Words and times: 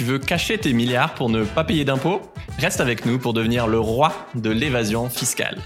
Tu 0.00 0.06
veux 0.06 0.18
cacher 0.18 0.56
tes 0.56 0.72
milliards 0.72 1.12
pour 1.12 1.28
ne 1.28 1.44
pas 1.44 1.62
payer 1.62 1.84
d'impôts 1.84 2.22
Reste 2.58 2.80
avec 2.80 3.04
nous 3.04 3.18
pour 3.18 3.34
devenir 3.34 3.66
le 3.66 3.78
roi 3.78 4.14
de 4.34 4.48
l'évasion 4.48 5.10
fiscale. 5.10 5.58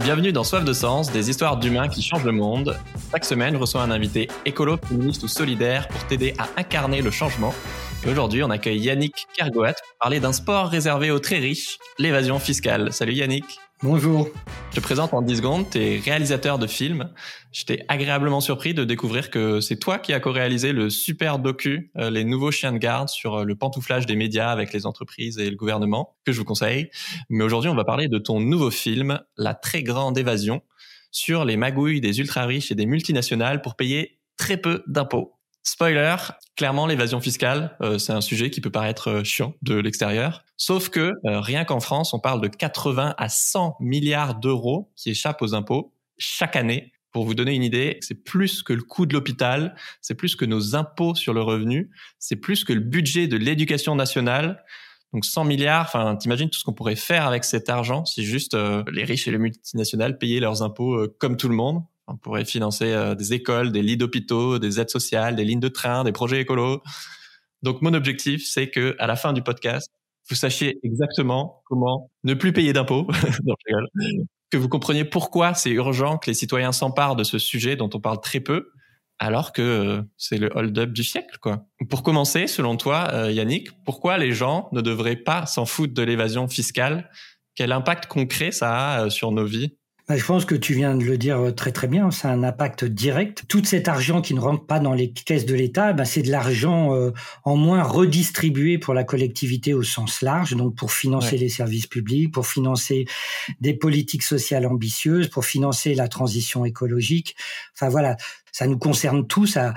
Bienvenue 0.00 0.32
dans 0.32 0.44
Soif 0.44 0.64
de 0.64 0.72
Sens, 0.72 1.12
des 1.12 1.28
histoires 1.28 1.58
d'humains 1.58 1.88
qui 1.88 2.00
changent 2.00 2.24
le 2.24 2.32
monde. 2.32 2.78
Chaque 3.10 3.26
semaine, 3.26 3.52
je 3.52 3.58
reçois 3.58 3.82
un 3.82 3.90
invité 3.90 4.28
écolo, 4.46 4.78
féministe 4.88 5.22
ou 5.24 5.28
solidaire 5.28 5.88
pour 5.88 6.06
t'aider 6.06 6.32
à 6.38 6.48
incarner 6.58 7.02
le 7.02 7.10
changement. 7.10 7.52
Et 8.06 8.10
aujourd'hui, 8.10 8.42
on 8.42 8.48
accueille 8.48 8.78
Yannick 8.78 9.26
Kergoat 9.36 9.74
pour 9.74 9.98
parler 10.00 10.20
d'un 10.20 10.32
sport 10.32 10.68
réservé 10.68 11.10
aux 11.10 11.18
très 11.18 11.36
riches, 11.36 11.76
l'évasion 11.98 12.38
fiscale. 12.38 12.94
Salut 12.94 13.12
Yannick 13.12 13.44
Bonjour. 13.84 14.28
Je 14.70 14.76
te 14.76 14.80
présente 14.80 15.14
en 15.14 15.22
10 15.22 15.36
secondes, 15.36 15.70
tu 15.70 15.78
es 15.78 16.00
réalisateur 16.00 16.58
de 16.58 16.66
films. 16.66 17.12
J'étais 17.52 17.84
agréablement 17.86 18.40
surpris 18.40 18.74
de 18.74 18.82
découvrir 18.82 19.30
que 19.30 19.60
c'est 19.60 19.76
toi 19.76 20.00
qui 20.00 20.12
as 20.12 20.18
co-réalisé 20.18 20.72
le 20.72 20.90
super 20.90 21.38
docu 21.38 21.92
euh, 21.96 22.10
Les 22.10 22.24
nouveaux 22.24 22.50
chiens 22.50 22.72
de 22.72 22.78
garde 22.78 23.08
sur 23.08 23.36
euh, 23.36 23.44
le 23.44 23.54
pantouflage 23.54 24.04
des 24.04 24.16
médias 24.16 24.50
avec 24.50 24.72
les 24.72 24.84
entreprises 24.84 25.38
et 25.38 25.48
le 25.48 25.54
gouvernement, 25.54 26.16
que 26.26 26.32
je 26.32 26.38
vous 26.38 26.44
conseille. 26.44 26.90
Mais 27.30 27.44
aujourd'hui, 27.44 27.70
on 27.70 27.76
va 27.76 27.84
parler 27.84 28.08
de 28.08 28.18
ton 28.18 28.40
nouveau 28.40 28.72
film, 28.72 29.20
La 29.36 29.54
très 29.54 29.84
grande 29.84 30.18
évasion, 30.18 30.60
sur 31.12 31.44
les 31.44 31.56
magouilles 31.56 32.00
des 32.00 32.18
ultra-riches 32.18 32.72
et 32.72 32.74
des 32.74 32.86
multinationales 32.86 33.62
pour 33.62 33.76
payer 33.76 34.18
très 34.36 34.56
peu 34.56 34.82
d'impôts. 34.88 35.37
Spoiler, 35.70 36.16
clairement 36.56 36.86
l'évasion 36.86 37.20
fiscale, 37.20 37.76
euh, 37.82 37.98
c'est 37.98 38.14
un 38.14 38.22
sujet 38.22 38.48
qui 38.48 38.62
peut 38.62 38.70
paraître 38.70 39.10
euh, 39.10 39.22
chiant 39.22 39.52
de 39.60 39.74
l'extérieur. 39.74 40.42
Sauf 40.56 40.88
que 40.88 41.12
euh, 41.26 41.40
rien 41.40 41.66
qu'en 41.66 41.78
France, 41.78 42.14
on 42.14 42.20
parle 42.20 42.40
de 42.40 42.48
80 42.48 43.14
à 43.18 43.28
100 43.28 43.76
milliards 43.78 44.36
d'euros 44.36 44.90
qui 44.96 45.10
échappent 45.10 45.42
aux 45.42 45.54
impôts 45.54 45.92
chaque 46.16 46.56
année. 46.56 46.90
Pour 47.12 47.26
vous 47.26 47.34
donner 47.34 47.54
une 47.54 47.62
idée, 47.62 47.98
c'est 48.00 48.24
plus 48.24 48.62
que 48.62 48.72
le 48.72 48.80
coût 48.80 49.04
de 49.04 49.12
l'hôpital, 49.12 49.76
c'est 50.00 50.14
plus 50.14 50.36
que 50.36 50.46
nos 50.46 50.74
impôts 50.74 51.14
sur 51.14 51.34
le 51.34 51.42
revenu, 51.42 51.90
c'est 52.18 52.36
plus 52.36 52.64
que 52.64 52.72
le 52.72 52.80
budget 52.80 53.26
de 53.26 53.36
l'éducation 53.36 53.94
nationale. 53.94 54.64
Donc 55.12 55.26
100 55.26 55.44
milliards, 55.44 55.84
enfin 55.84 56.16
t'imagines 56.16 56.48
tout 56.48 56.58
ce 56.58 56.64
qu'on 56.64 56.72
pourrait 56.72 56.96
faire 56.96 57.26
avec 57.26 57.44
cet 57.44 57.68
argent 57.68 58.06
si 58.06 58.24
juste 58.24 58.56
les 58.90 59.04
riches 59.04 59.28
et 59.28 59.30
les 59.30 59.38
multinationales 59.38 60.16
payaient 60.16 60.40
leurs 60.40 60.62
impôts 60.62 61.08
comme 61.18 61.36
tout 61.36 61.48
le 61.48 61.56
monde. 61.56 61.82
On 62.08 62.16
pourrait 62.16 62.44
financer 62.44 62.92
euh, 62.92 63.14
des 63.14 63.34
écoles, 63.34 63.70
des 63.70 63.82
lits 63.82 63.98
d'hôpitaux, 63.98 64.58
des 64.58 64.80
aides 64.80 64.90
sociales, 64.90 65.36
des 65.36 65.44
lignes 65.44 65.60
de 65.60 65.68
train, 65.68 66.04
des 66.04 66.12
projets 66.12 66.40
écolos. 66.40 66.82
Donc 67.62 67.82
mon 67.82 67.92
objectif, 67.92 68.46
c'est 68.46 68.70
que 68.70 68.96
à 68.98 69.06
la 69.06 69.14
fin 69.14 69.32
du 69.32 69.42
podcast, 69.42 69.90
vous 70.30 70.36
sachiez 70.36 70.78
exactement 70.82 71.62
comment 71.66 72.10
ne 72.24 72.34
plus 72.34 72.52
payer 72.52 72.72
d'impôts, 72.72 73.06
que 74.50 74.56
vous 74.56 74.68
compreniez 74.68 75.04
pourquoi 75.04 75.54
c'est 75.54 75.70
urgent 75.70 76.18
que 76.18 76.30
les 76.30 76.34
citoyens 76.34 76.72
s'emparent 76.72 77.16
de 77.16 77.24
ce 77.24 77.38
sujet 77.38 77.76
dont 77.76 77.90
on 77.92 78.00
parle 78.00 78.20
très 78.20 78.40
peu, 78.40 78.70
alors 79.18 79.52
que 79.52 79.62
euh, 79.62 80.02
c'est 80.16 80.38
le 80.38 80.50
hold-up 80.54 80.92
du 80.92 81.04
siècle, 81.04 81.38
quoi. 81.40 81.66
Pour 81.90 82.02
commencer, 82.02 82.46
selon 82.46 82.76
toi, 82.76 83.08
euh, 83.12 83.32
Yannick, 83.32 83.70
pourquoi 83.84 84.16
les 84.16 84.32
gens 84.32 84.68
ne 84.72 84.80
devraient 84.80 85.16
pas 85.16 85.44
s'en 85.46 85.66
foutre 85.66 85.92
de 85.92 86.02
l'évasion 86.02 86.48
fiscale? 86.48 87.10
Quel 87.54 87.72
impact 87.72 88.06
concret 88.06 88.52
ça 88.52 88.92
a 88.92 89.10
sur 89.10 89.32
nos 89.32 89.44
vies? 89.44 89.76
Je 90.16 90.24
pense 90.24 90.46
que 90.46 90.54
tu 90.54 90.72
viens 90.72 90.94
de 90.94 91.04
le 91.04 91.18
dire 91.18 91.54
très 91.54 91.70
très 91.70 91.86
bien, 91.86 92.10
c'est 92.10 92.28
un 92.28 92.42
impact 92.42 92.84
direct. 92.84 93.44
Tout 93.46 93.62
cet 93.64 93.88
argent 93.88 94.22
qui 94.22 94.32
ne 94.32 94.40
rentre 94.40 94.64
pas 94.64 94.80
dans 94.80 94.94
les 94.94 95.10
caisses 95.10 95.44
de 95.44 95.54
l'État, 95.54 95.92
bah, 95.92 96.06
c'est 96.06 96.22
de 96.22 96.30
l'argent 96.30 96.94
euh, 96.94 97.10
en 97.44 97.56
moins 97.56 97.82
redistribué 97.82 98.78
pour 98.78 98.94
la 98.94 99.04
collectivité 99.04 99.74
au 99.74 99.82
sens 99.82 100.22
large, 100.22 100.56
donc 100.56 100.74
pour 100.76 100.92
financer 100.92 101.36
les 101.36 101.50
services 101.50 101.86
publics, 101.86 102.32
pour 102.32 102.46
financer 102.46 103.04
des 103.60 103.74
politiques 103.74 104.22
sociales 104.22 104.66
ambitieuses, 104.66 105.28
pour 105.28 105.44
financer 105.44 105.94
la 105.94 106.08
transition 106.08 106.64
écologique. 106.64 107.36
Enfin 107.74 107.90
voilà, 107.90 108.16
ça 108.58 108.66
nous 108.66 108.76
concerne 108.76 109.24
tous, 109.24 109.56
à, 109.56 109.74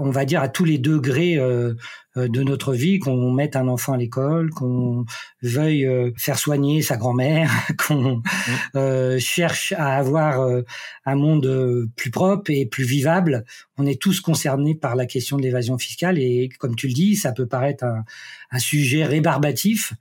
on 0.00 0.08
va 0.08 0.24
dire 0.24 0.40
à 0.40 0.48
tous 0.48 0.64
les 0.64 0.78
degrés 0.78 1.36
euh, 1.36 1.74
euh, 2.16 2.26
de 2.26 2.42
notre 2.42 2.72
vie, 2.72 2.98
qu'on 2.98 3.30
mette 3.30 3.54
un 3.54 3.68
enfant 3.68 3.92
à 3.92 3.98
l'école, 3.98 4.48
qu'on 4.48 5.04
veuille 5.42 5.84
euh, 5.84 6.10
faire 6.16 6.38
soigner 6.38 6.80
sa 6.80 6.96
grand-mère, 6.96 7.50
qu'on 7.86 8.22
mmh. 8.72 9.18
cherche 9.18 9.72
à 9.72 9.98
avoir 9.98 10.62
un 11.04 11.14
monde 11.16 11.86
plus 11.96 12.10
propre 12.10 12.50
et 12.50 12.64
plus 12.64 12.84
vivable. 12.84 13.44
On 13.76 13.84
est 13.84 14.00
tous 14.00 14.22
concernés 14.22 14.74
par 14.74 14.96
la 14.96 15.04
question 15.04 15.36
de 15.36 15.42
l'évasion 15.42 15.76
fiscale 15.76 16.18
et 16.18 16.48
comme 16.58 16.76
tu 16.76 16.88
le 16.88 16.94
dis, 16.94 17.16
ça 17.16 17.32
peut 17.32 17.46
paraître 17.46 17.84
un, 17.84 18.04
un 18.50 18.58
sujet 18.58 19.04
rébarbatif, 19.04 19.92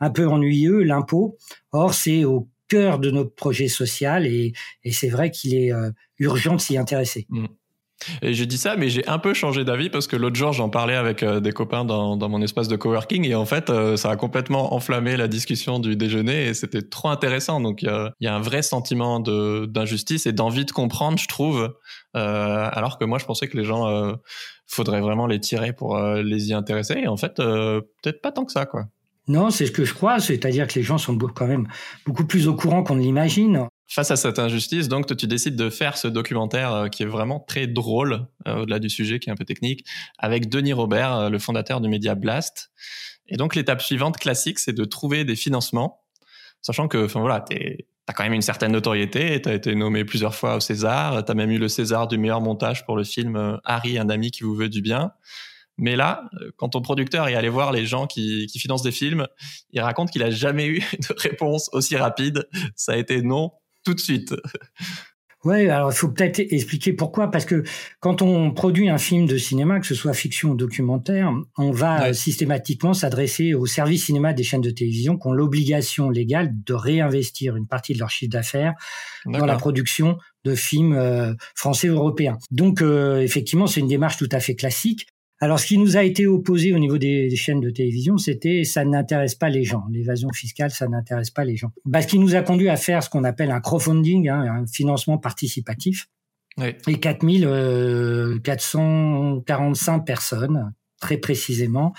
un 0.00 0.10
peu 0.10 0.28
ennuyeux, 0.28 0.82
l'impôt. 0.82 1.38
Or, 1.72 1.94
c'est 1.94 2.24
au 2.24 2.46
cœur 2.68 2.98
de 2.98 3.10
notre 3.10 3.34
projet 3.34 3.68
social 3.68 4.26
et, 4.26 4.52
et 4.84 4.92
c'est 4.92 5.08
vrai 5.08 5.30
qu'il 5.30 5.54
est 5.54 5.72
urgent 6.18 6.56
de 6.56 6.60
s'y 6.60 6.76
intéresser. 6.76 7.26
Mmh. 7.30 7.46
Et 8.22 8.34
j'ai 8.34 8.46
dit 8.46 8.58
ça, 8.58 8.76
mais 8.76 8.88
j'ai 8.88 9.06
un 9.06 9.18
peu 9.18 9.34
changé 9.34 9.64
d'avis 9.64 9.90
parce 9.90 10.06
que 10.06 10.16
l'autre 10.16 10.36
jour, 10.36 10.52
j'en 10.52 10.68
parlais 10.68 10.94
avec 10.94 11.22
euh, 11.22 11.40
des 11.40 11.52
copains 11.52 11.84
dans, 11.84 12.16
mon 12.28 12.42
espace 12.42 12.68
de 12.68 12.76
coworking 12.76 13.26
et 13.26 13.34
en 13.34 13.44
fait, 13.44 13.70
euh, 13.70 13.96
ça 13.96 14.10
a 14.10 14.16
complètement 14.16 14.74
enflammé 14.74 15.16
la 15.16 15.28
discussion 15.28 15.78
du 15.78 15.96
déjeuner 15.96 16.46
et 16.46 16.54
c'était 16.54 16.82
trop 16.82 17.08
intéressant. 17.08 17.60
Donc, 17.60 17.82
il 17.82 17.86
y 17.86 17.88
a, 17.88 18.12
y 18.20 18.26
a, 18.26 18.34
un 18.34 18.40
vrai 18.40 18.62
sentiment 18.62 19.20
d'injustice 19.20 20.26
et 20.26 20.32
d'envie 20.32 20.64
de 20.64 20.72
comprendre, 20.72 21.18
je 21.18 21.28
trouve. 21.28 21.74
Euh, 22.16 22.68
alors 22.72 22.98
que 22.98 23.04
moi, 23.04 23.18
je 23.18 23.24
pensais 23.24 23.48
que 23.48 23.56
les 23.56 23.64
gens, 23.64 23.88
euh, 23.88 24.14
faudrait 24.66 25.00
vraiment 25.00 25.26
les 25.26 25.40
tirer 25.40 25.72
pour 25.72 25.98
les 25.98 26.50
y 26.50 26.52
intéresser. 26.52 27.00
Et 27.02 27.08
en 27.08 27.16
fait, 27.16 27.34
peut-être 27.38 28.22
pas 28.22 28.30
tant 28.30 28.44
que 28.44 28.52
ça, 28.52 28.66
quoi. 28.66 28.84
Non, 29.26 29.50
c'est 29.50 29.66
ce 29.66 29.72
que 29.72 29.84
je 29.84 29.94
crois, 29.94 30.18
c'est-à-dire 30.18 30.66
que 30.66 30.74
les 30.74 30.82
gens 30.82 30.98
sont 30.98 31.16
quand 31.16 31.46
même 31.46 31.68
beaucoup 32.06 32.24
plus 32.24 32.48
au 32.48 32.54
courant 32.54 32.82
qu'on 32.82 32.96
ne 32.96 33.00
l'imagine. 33.00 33.68
Face 33.92 34.12
à 34.12 34.16
cette 34.16 34.38
injustice, 34.38 34.86
donc, 34.86 35.16
tu 35.16 35.26
décides 35.26 35.56
de 35.56 35.68
faire 35.68 35.98
ce 35.98 36.06
documentaire 36.06 36.72
euh, 36.72 36.86
qui 36.86 37.02
est 37.02 37.06
vraiment 37.06 37.40
très 37.40 37.66
drôle, 37.66 38.28
euh, 38.46 38.62
au-delà 38.62 38.78
du 38.78 38.88
sujet 38.88 39.18
qui 39.18 39.30
est 39.30 39.32
un 39.32 39.36
peu 39.36 39.44
technique, 39.44 39.84
avec 40.16 40.48
Denis 40.48 40.72
Robert, 40.72 41.16
euh, 41.16 41.28
le 41.28 41.40
fondateur 41.40 41.80
du 41.80 41.88
média 41.88 42.14
Blast. 42.14 42.70
Et 43.26 43.36
donc, 43.36 43.56
l'étape 43.56 43.82
suivante 43.82 44.16
classique, 44.16 44.60
c'est 44.60 44.72
de 44.72 44.84
trouver 44.84 45.24
des 45.24 45.34
financements, 45.34 46.04
sachant 46.62 46.86
que, 46.86 47.04
enfin 47.04 47.18
voilà, 47.18 47.40
t'as 47.40 48.12
quand 48.12 48.22
même 48.22 48.32
une 48.32 48.42
certaine 48.42 48.70
notoriété, 48.70 49.42
t'as 49.42 49.54
été 49.54 49.74
nommé 49.74 50.04
plusieurs 50.04 50.36
fois 50.36 50.54
au 50.54 50.60
César, 50.60 51.24
t'as 51.24 51.34
même 51.34 51.50
eu 51.50 51.58
le 51.58 51.68
César 51.68 52.06
du 52.06 52.16
meilleur 52.16 52.40
montage 52.40 52.86
pour 52.86 52.96
le 52.96 53.02
film 53.02 53.58
Harry, 53.64 53.98
un 53.98 54.08
ami 54.08 54.30
qui 54.30 54.44
vous 54.44 54.54
veut 54.54 54.68
du 54.68 54.82
bien. 54.82 55.10
Mais 55.78 55.96
là, 55.96 56.28
quand 56.56 56.70
ton 56.70 56.82
producteur 56.82 57.26
est 57.26 57.34
allé 57.34 57.48
voir 57.48 57.72
les 57.72 57.86
gens 57.86 58.06
qui, 58.06 58.46
qui 58.46 58.58
financent 58.58 58.82
des 58.82 58.92
films, 58.92 59.26
il 59.70 59.80
raconte 59.80 60.10
qu'il 60.10 60.22
a 60.22 60.30
jamais 60.30 60.66
eu 60.66 60.78
de 61.08 61.14
réponse 61.20 61.70
aussi 61.72 61.96
rapide. 61.96 62.48
Ça 62.76 62.92
a 62.92 62.96
été 62.96 63.22
non, 63.22 63.52
tout 63.84 63.94
de 63.94 64.00
suite. 64.00 64.34
Ouais, 65.42 65.70
alors 65.70 65.90
il 65.90 65.94
faut 65.94 66.08
peut-être 66.08 66.38
expliquer 66.38 66.92
pourquoi, 66.92 67.30
parce 67.30 67.46
que 67.46 67.62
quand 67.98 68.20
on 68.20 68.50
produit 68.50 68.90
un 68.90 68.98
film 68.98 69.24
de 69.24 69.38
cinéma, 69.38 69.80
que 69.80 69.86
ce 69.86 69.94
soit 69.94 70.12
fiction 70.12 70.50
ou 70.50 70.54
documentaire, 70.54 71.32
on 71.56 71.70
va 71.70 72.12
systématiquement 72.12 72.92
s'adresser 72.92 73.54
aux 73.54 73.64
services 73.64 74.04
cinéma 74.04 74.34
des 74.34 74.42
chaînes 74.42 74.60
de 74.60 74.70
télévision 74.70 75.16
qui 75.16 75.26
ont 75.28 75.32
l'obligation 75.32 76.10
légale 76.10 76.50
de 76.52 76.74
réinvestir 76.74 77.56
une 77.56 77.66
partie 77.66 77.94
de 77.94 77.98
leur 77.98 78.10
chiffre 78.10 78.30
d'affaires 78.30 78.74
dans 79.24 79.46
la 79.46 79.56
production 79.56 80.18
de 80.44 80.54
films 80.54 80.92
euh, 80.92 81.32
français 81.54 81.88
ou 81.88 81.94
européens. 81.94 82.36
Donc 82.50 82.82
euh, 82.82 83.20
effectivement, 83.20 83.66
c'est 83.66 83.80
une 83.80 83.88
démarche 83.88 84.18
tout 84.18 84.28
à 84.32 84.40
fait 84.40 84.54
classique. 84.54 85.06
Alors, 85.42 85.58
ce 85.58 85.66
qui 85.66 85.78
nous 85.78 85.96
a 85.96 86.04
été 86.04 86.26
opposé 86.26 86.74
au 86.74 86.78
niveau 86.78 86.98
des, 86.98 87.34
chaînes 87.34 87.60
de 87.60 87.70
télévision, 87.70 88.18
c'était 88.18 88.64
ça 88.64 88.84
n'intéresse 88.84 89.34
pas 89.34 89.48
les 89.48 89.64
gens. 89.64 89.84
L'évasion 89.90 90.28
fiscale, 90.34 90.70
ça 90.70 90.86
n'intéresse 90.86 91.30
pas 91.30 91.44
les 91.44 91.56
gens. 91.56 91.72
Bah, 91.86 92.02
ce 92.02 92.06
qui 92.06 92.18
nous 92.18 92.36
a 92.36 92.42
conduit 92.42 92.68
à 92.68 92.76
faire 92.76 93.02
ce 93.02 93.08
qu'on 93.08 93.24
appelle 93.24 93.50
un 93.50 93.60
crowdfunding, 93.60 94.28
hein, 94.28 94.42
un 94.42 94.66
financement 94.66 95.16
participatif. 95.16 96.08
Oui. 96.58 96.74
Et 96.88 97.00
4445 97.00 99.94
euh, 99.94 100.04
personnes, 100.04 100.74
très 101.00 101.16
précisément, 101.16 101.94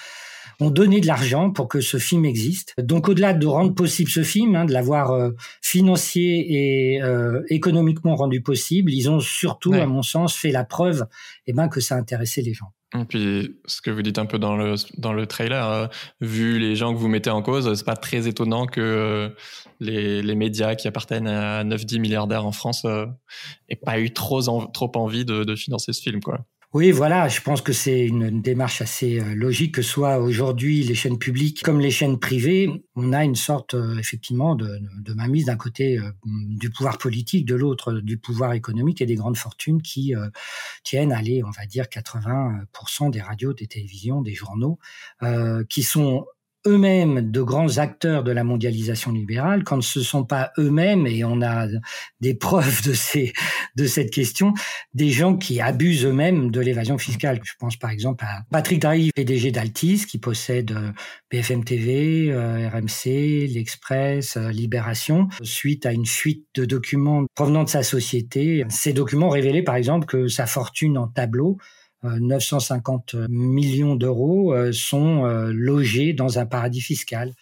ont 0.62 0.70
donné 0.70 1.02
de 1.02 1.08
l'argent 1.08 1.52
pour 1.52 1.68
que 1.68 1.82
ce 1.82 1.98
film 1.98 2.26
existe. 2.26 2.74
Donc 2.78 3.10
au-delà 3.10 3.34
de 3.34 3.46
rendre 3.46 3.74
possible 3.74 4.10
ce 4.10 4.24
film, 4.24 4.56
hein, 4.56 4.66
de 4.66 4.74
l'avoir 4.74 5.12
euh, 5.12 5.32
financier 5.62 6.46
et 6.50 7.02
euh, 7.02 7.42
économiquement 7.50 8.16
rendu 8.16 8.42
possible, 8.42 8.92
ils 8.94 9.10
ont 9.10 9.20
surtout, 9.20 9.74
à 9.74 9.86
mon 9.86 10.02
sens, 10.04 10.36
fait 10.36 10.52
la 10.52 10.64
preuve 10.64 11.06
eh 11.48 11.54
ben, 11.54 11.68
que 11.68 11.80
ça 11.80 11.96
intéressait 11.96 12.42
les 12.42 12.54
gens. 12.54 12.72
Et 13.00 13.06
puis, 13.06 13.58
ce 13.66 13.82
que 13.82 13.90
vous 13.90 14.02
dites 14.02 14.20
un 14.20 14.26
peu 14.26 14.38
dans 14.38 14.58
le, 14.58 14.76
dans 14.98 15.14
le 15.14 15.26
trailer, 15.26 15.70
euh, 15.70 15.88
vu 16.20 16.60
les 16.60 16.76
gens 16.76 16.94
que 16.94 17.00
vous 17.00 17.08
mettez 17.08 17.30
en 17.30 17.42
cause, 17.42 17.74
c'est 17.74 17.86
pas 17.86 17.96
très 17.96 18.28
étonnant 18.28 18.66
que 18.66 18.82
euh, 18.82 19.30
les, 19.80 20.22
les, 20.22 20.36
médias 20.36 20.76
qui 20.76 20.90
appartiennent 20.90 21.28
à 21.28 21.64
9-10 21.64 22.00
milliardaires 22.00 22.46
en 22.46 22.52
France 22.52 22.84
euh, 22.84 23.06
aient 23.70 23.78
pas 23.78 24.00
eu 24.00 24.12
trop, 24.12 24.42
trop 24.42 24.92
envie 24.96 25.24
de, 25.24 25.46
de 25.46 25.56
financer 25.56 25.94
ce 25.94 26.02
film, 26.02 26.22
quoi. 26.22 26.46
Oui, 26.74 26.92
voilà, 26.92 27.28
je 27.28 27.42
pense 27.42 27.62
que 27.62 27.74
c'est 27.74 28.06
une 28.06 28.42
démarche 28.42 28.82
assez 28.82 29.20
euh, 29.20 29.36
logique 29.36 29.76
que 29.76 29.82
soit 29.82 30.20
aujourd'hui 30.20 30.84
les 30.84 30.96
chaînes 30.96 31.20
publiques 31.20 31.64
comme 31.64 31.82
les 31.82 31.92
chaînes 31.92 32.18
privées, 32.18 32.70
on 32.96 33.12
a 33.12 33.26
une 33.26 33.36
sorte 33.36 33.74
euh, 33.74 33.98
effectivement 33.98 34.56
de, 34.56 34.80
de 35.00 35.14
mainmise 35.14 35.48
d'un 35.48 35.58
côté 35.58 35.98
euh, 35.98 36.12
du 36.24 36.70
pouvoir 36.70 36.98
politique, 36.98 37.46
de 37.46 37.56
l'autre 37.56 37.96
du 37.96 38.18
pouvoir 38.18 38.54
économique 38.54 39.02
et 39.02 39.06
des 39.06 39.16
grandes 39.16 39.36
fortunes 39.36 39.82
qui 39.82 40.14
tiennent 40.86 41.14
les, 41.22 41.44
on 41.44 41.50
va 41.50 41.66
dire, 41.66 41.86
80% 41.86 43.12
des 43.12 43.22
radios, 43.22 43.54
des 43.54 43.68
télévisions, 43.68 44.22
des 44.22 44.34
journaux, 44.34 44.80
qui 45.70 45.84
sont 45.84 46.26
eux-mêmes 46.68 47.32
de 47.32 47.42
grands 47.42 47.78
acteurs 47.78 48.24
de 48.24 48.32
la 48.32 48.44
mondialisation 48.44 49.12
libérale, 49.12 49.64
quand 49.64 49.82
ce 49.82 50.00
ne 50.00 50.04
sont 50.04 50.24
pas 50.24 50.52
eux-mêmes, 50.58 51.08
et 51.08 51.24
on 51.24 51.42
a 51.42 51.68
des 52.20 52.34
preuves 52.34 52.84
de, 52.84 52.94
ces, 52.94 53.34
de 53.76 53.86
cette 53.86 54.12
question, 54.12 54.54
des 54.94 55.10
gens 55.10 55.38
qui 55.38 55.60
abusent 55.60 56.06
eux-mêmes 56.06 56.52
de 56.52 56.60
l'évasion 56.60 56.98
fiscale. 56.98 57.40
Je 57.44 57.54
pense 57.60 57.78
par 57.78 57.90
exemple 57.90 58.24
à 58.26 58.44
Patrick 58.52 58.80
Drahi, 58.80 59.12
PDG 59.16 59.52
d'Altis, 59.52 60.06
qui 60.08 60.18
possède 60.18 60.72
euh, 60.72 60.92
BFM 61.32 61.64
TV, 61.64 62.32
euh, 62.32 62.70
RMC, 62.70 63.48
l'Express, 63.48 64.38
euh, 64.38 64.50
Libération, 64.52 65.28
suite 65.42 65.86
à 65.86 65.92
une 65.92 66.06
fuite 66.06 66.46
de 66.56 66.66
documents 66.66 67.26
provenant 67.36 67.64
de 67.64 67.70
sa 67.70 67.84
société. 67.84 68.66
Ces 68.70 68.94
documents 68.94 69.30
révélaient 69.30 69.64
par 69.64 69.76
exemple 69.76 70.06
que 70.06 70.28
sa 70.28 70.46
fortune 70.46 70.98
en 70.98 71.08
tableau 71.08 71.58
950 72.04 73.16
millions 73.30 73.96
d'euros 73.96 74.54
euh, 74.54 74.72
sont 74.72 75.26
euh, 75.26 75.52
logés 75.54 76.14
dans 76.14 76.40
un 76.40 76.46
paradis 76.46 76.82
fiscal. 76.82 77.34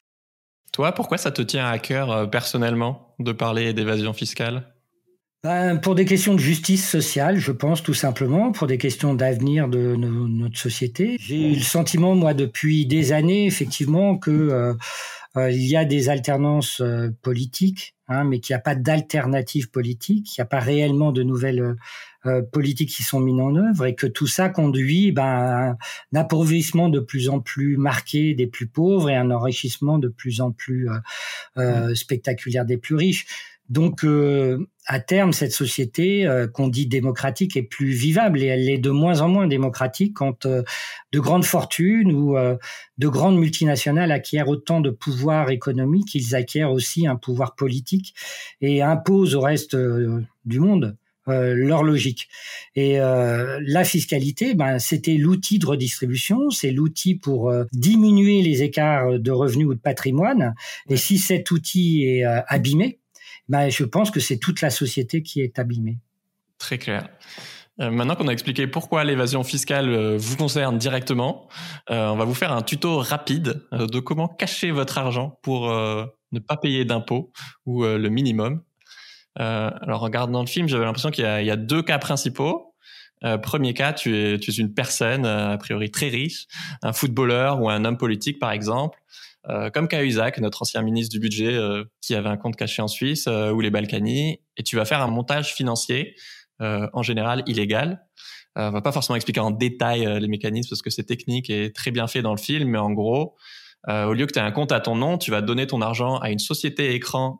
Toi, 0.74 0.92
pourquoi 0.92 1.18
ça 1.18 1.32
te 1.32 1.42
tient 1.42 1.68
à 1.68 1.80
cœur 1.80 2.12
euh, 2.12 2.26
personnellement 2.26 3.16
de 3.20 3.32
parler 3.32 3.74
d'évasion 3.74 4.14
fiscale? 4.14 4.74
Ben, 5.44 5.78
pour 5.78 5.96
des 5.96 6.04
questions 6.04 6.34
de 6.34 6.40
justice 6.40 6.88
sociale, 6.88 7.38
je 7.38 7.54
pense 7.54 7.82
tout 7.82 7.94
simplement, 7.94 8.52
pour 8.52 8.68
des 8.68 8.78
questions 8.78 9.14
d'avenir 9.14 9.70
de 9.70 9.96
notre 9.96 10.60
société. 10.60 11.16
J'ai 11.18 11.54
eu 11.54 11.56
le 11.56 11.62
sentiment, 11.62 12.14
moi, 12.14 12.34
depuis 12.34 12.86
des 12.86 13.14
années, 13.14 13.46
effectivement, 13.46 14.18
que 14.18 14.76
il 15.36 15.68
y 15.68 15.78
a 15.78 15.86
des 15.86 16.10
alternances 16.10 16.82
politiques, 17.22 17.96
hein, 18.08 18.24
mais 18.24 18.40
qu'il 18.40 18.54
n'y 18.54 18.58
a 18.58 18.62
pas 18.62 18.76
d'alternative 18.76 19.70
politique, 19.70 20.36
il 20.36 20.42
n'y 20.42 20.44
a 20.44 20.46
pas 20.46 20.60
réellement 20.60 21.12
de 21.12 21.24
nouvelles 21.24 21.76
euh, 22.26 22.42
politiques 22.42 22.90
qui 22.90 23.04
sont 23.04 23.22
mises 23.22 23.40
en 23.40 23.56
œuvre 23.56 23.86
et 23.86 23.96
que 23.96 24.06
tout 24.06 24.28
ça 24.28 24.50
conduit 24.50 25.14
ben, 25.14 25.24
à 25.24 25.70
un 25.70 26.20
appauvrissement 26.20 26.90
de 26.90 27.00
plus 27.00 27.30
en 27.30 27.40
plus 27.40 27.78
marqué 27.78 28.34
des 28.34 28.46
plus 28.46 28.68
pauvres 28.68 29.10
et 29.10 29.16
un 29.16 29.32
enrichissement 29.32 30.00
de 30.00 30.10
plus 30.10 30.42
en 30.42 30.52
plus 30.52 30.90
euh, 30.90 30.98
euh 31.58 31.96
spectaculaire 31.96 32.66
des 32.66 32.76
plus 32.76 32.96
riches. 32.96 33.26
Donc, 33.70 34.04
euh, 34.04 34.68
à 34.92 35.00
terme, 35.00 35.34
cette 35.34 35.52
société 35.52 36.28
qu'on 36.54 36.68
dit 36.68 36.88
démocratique 36.88 37.56
est 37.56 37.64
plus 37.64 37.92
vivable 37.92 38.42
et 38.42 38.48
elle 38.48 38.70
est 38.70 38.80
de 38.80 38.90
moins 38.90 39.22
en 39.22 39.28
moins 39.28 39.46
démocratique 39.46 40.16
quand 40.16 40.48
de 40.48 41.20
grandes 41.20 41.46
fortunes 41.46 42.12
ou 42.12 42.36
de 42.98 43.08
grandes 43.08 43.38
multinationales 43.38 44.12
acquièrent 44.12 44.50
autant 44.50 44.82
de 44.82 44.90
pouvoir 44.90 45.52
économique 45.52 46.08
qu'ils 46.08 46.36
acquièrent 46.36 46.72
aussi 46.72 47.06
un 47.06 47.16
pouvoir 47.16 47.56
politique 47.56 48.16
et 48.62 48.82
imposent 48.82 49.36
au 49.36 49.42
reste 49.42 49.78
du 50.46 50.60
monde 50.60 50.98
euh, 51.30 51.54
leur 51.56 51.84
logique. 51.84 52.28
Et 52.76 53.00
euh, 53.00 53.60
la 53.64 53.84
fiscalité, 53.84 54.56
ben, 54.56 54.80
c'était 54.80 55.16
l'outil 55.16 55.60
de 55.60 55.66
redistribution, 55.66 56.50
c'est 56.50 56.72
l'outil 56.72 57.16
pour 57.16 57.50
euh, 57.50 57.66
diminuer 57.72 58.42
les 58.42 58.64
écarts 58.64 59.20
de 59.20 59.32
revenus 59.32 59.68
ou 59.68 59.74
de 59.76 59.80
patrimoine. 59.80 60.56
Et 60.90 60.98
si 60.98 61.18
cet 61.18 61.52
outil 61.52 62.04
est 62.04 62.24
abîmé, 62.24 63.00
ben, 63.50 63.70
je 63.70 63.84
pense 63.84 64.12
que 64.12 64.20
c'est 64.20 64.38
toute 64.38 64.62
la 64.62 64.70
société 64.70 65.22
qui 65.22 65.42
est 65.42 65.60
abîmée. 65.60 65.98
Très 66.58 66.78
clair. 66.78 67.10
maintenant 67.78 68.16
qu'on 68.16 68.28
a 68.28 68.34
expliqué 68.34 68.68
pourquoi 68.68 69.04
l'évasion 69.04 69.44
fiscale 69.44 70.18
vous 70.18 70.36
concerne 70.36 70.78
directement, 70.78 71.48
on 71.90 72.16
va 72.16 72.26
vous 72.26 72.34
faire 72.34 72.52
un 72.52 72.62
tuto 72.62 73.00
rapide 73.00 73.62
de 73.72 74.00
comment 74.00 74.28
cacher 74.28 74.72
votre 74.72 74.98
argent 74.98 75.40
pour 75.42 75.70
ne 75.70 76.40
pas 76.40 76.58
payer 76.58 76.84
d'impôts 76.84 77.32
ou 77.66 77.86
le 77.86 78.10
minimum. 78.10 78.62
Euh, 79.40 79.72
alors, 79.82 80.02
en 80.02 80.06
regardant 80.06 80.42
le 80.42 80.48
film, 80.48 80.68
j'avais 80.68 80.86
l'impression 80.86 81.12
qu'il 81.12 81.24
y, 81.24 81.52
a 81.52 81.56
deux 81.56 81.82
cas 81.82 81.98
principaux. 81.98 82.69
Euh, 83.24 83.38
premier 83.38 83.74
cas, 83.74 83.94
tu 83.94 84.16
es, 84.18 84.40
tu 84.40 84.52
es 84.52 84.54
une 84.54 84.74
personne 84.74 85.26
euh, 85.26 85.54
a 85.54 85.58
priori 85.58 85.92
très 85.92 86.08
riche, 86.08 86.48
un 86.82 86.94
footballeur 86.94 87.62
ou 87.62 87.70
un 87.70 87.84
homme 87.86 87.98
politique 87.98 88.40
par 88.40 88.52
exemple, 88.52 89.00
euh, 89.50 89.70
comme 89.70 89.88
Cahuzac, 89.88 90.38
notre 90.40 90.62
ancien 90.62 90.82
ministre 90.82 91.12
du 91.12 91.20
budget, 91.20 91.54
euh, 91.54 91.84
qui 92.02 92.16
avait 92.16 92.30
un 92.30 92.38
compte 92.38 92.56
caché 92.56 92.82
en 92.82 92.88
Suisse 92.88 93.28
ou 93.28 93.62
les 93.62 93.72
Balkany, 93.72 94.40
et 94.58 94.64
tu 94.64 94.76
vas 94.76 94.86
faire 94.86 95.02
un 95.02 95.08
montage 95.08 95.54
financier, 95.54 96.16
en 96.62 97.04
général 97.04 97.42
illégal. 97.48 98.06
on 98.58 98.72
va 98.72 98.82
pas 98.82 98.92
forcément 98.92 99.16
expliquer 99.16 99.40
en 99.40 99.50
détail 99.50 100.20
les 100.20 100.28
mécanismes 100.28 100.68
parce 100.68 100.82
que 100.82 100.90
c'est 100.90 101.06
technique 101.06 101.50
et 101.50 101.72
très 101.72 101.90
bien 101.90 102.06
fait 102.08 102.22
dans 102.22 102.34
le 102.34 102.38
film, 102.38 102.68
mais 102.72 102.78
en 102.78 102.92
gros, 102.92 103.38
au 103.88 104.12
lieu 104.12 104.26
que 104.26 104.34
tu 104.34 104.40
aies 104.40 104.42
un 104.42 104.52
compte 104.52 104.74
à 104.74 104.82
ton 104.82 104.96
nom, 104.96 105.18
tu 105.18 105.32
vas 105.32 105.42
donner 105.42 105.68
ton 105.68 105.82
argent 105.82 106.18
à 106.18 106.32
une 106.32 106.40
société 106.40 106.94
écran 106.96 107.40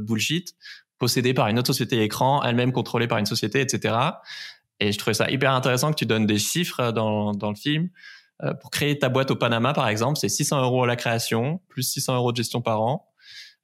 bullshit 0.00 0.56
possédée 0.98 1.34
par 1.34 1.46
une 1.46 1.58
autre 1.58 1.68
société 1.68 2.02
écran, 2.02 2.42
elle-même 2.42 2.72
contrôlée 2.72 3.06
par 3.06 3.18
une 3.18 3.26
société, 3.26 3.60
etc. 3.60 3.94
Et 4.80 4.92
je 4.92 4.98
trouvais 4.98 5.14
ça 5.14 5.30
hyper 5.30 5.52
intéressant 5.52 5.90
que 5.90 5.96
tu 5.96 6.06
donnes 6.06 6.26
des 6.26 6.38
chiffres 6.38 6.92
dans, 6.92 7.32
dans 7.32 7.50
le 7.50 7.56
film. 7.56 7.88
Euh, 8.44 8.54
pour 8.54 8.70
créer 8.70 8.98
ta 8.98 9.08
boîte 9.08 9.30
au 9.30 9.36
Panama, 9.36 9.72
par 9.72 9.88
exemple, 9.88 10.18
c'est 10.18 10.28
600 10.28 10.62
euros 10.62 10.84
à 10.84 10.86
la 10.86 10.96
création, 10.96 11.60
plus 11.68 11.82
600 11.82 12.16
euros 12.16 12.32
de 12.32 12.36
gestion 12.36 12.62
par 12.62 12.80
an. 12.80 13.08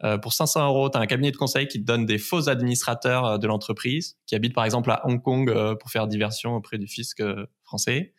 Euh, 0.03 0.19
pour 0.19 0.33
500 0.33 0.67
euros, 0.67 0.91
tu 0.91 0.99
as 0.99 1.01
un 1.01 1.07
cabinet 1.07 1.31
de 1.31 1.37
conseil 1.37 1.69
qui 1.69 1.81
te 1.81 1.87
donne 1.87 2.05
des 2.05 2.19
faux 2.19 2.49
administrateurs 2.49 3.25
euh, 3.25 3.39
de 3.39 3.47
l'entreprise, 3.47 4.19
qui 4.27 4.35
habitent 4.35 4.55
par 4.55 4.65
exemple 4.65 4.91
à 4.91 5.07
Hong 5.07 5.23
Kong 5.23 5.49
euh, 5.49 5.75
pour 5.77 5.91
faire 5.91 6.09
diversion 6.09 6.57
auprès 6.57 6.79
du 6.79 6.89
fisc 6.89 7.23
français. 7.65 8.15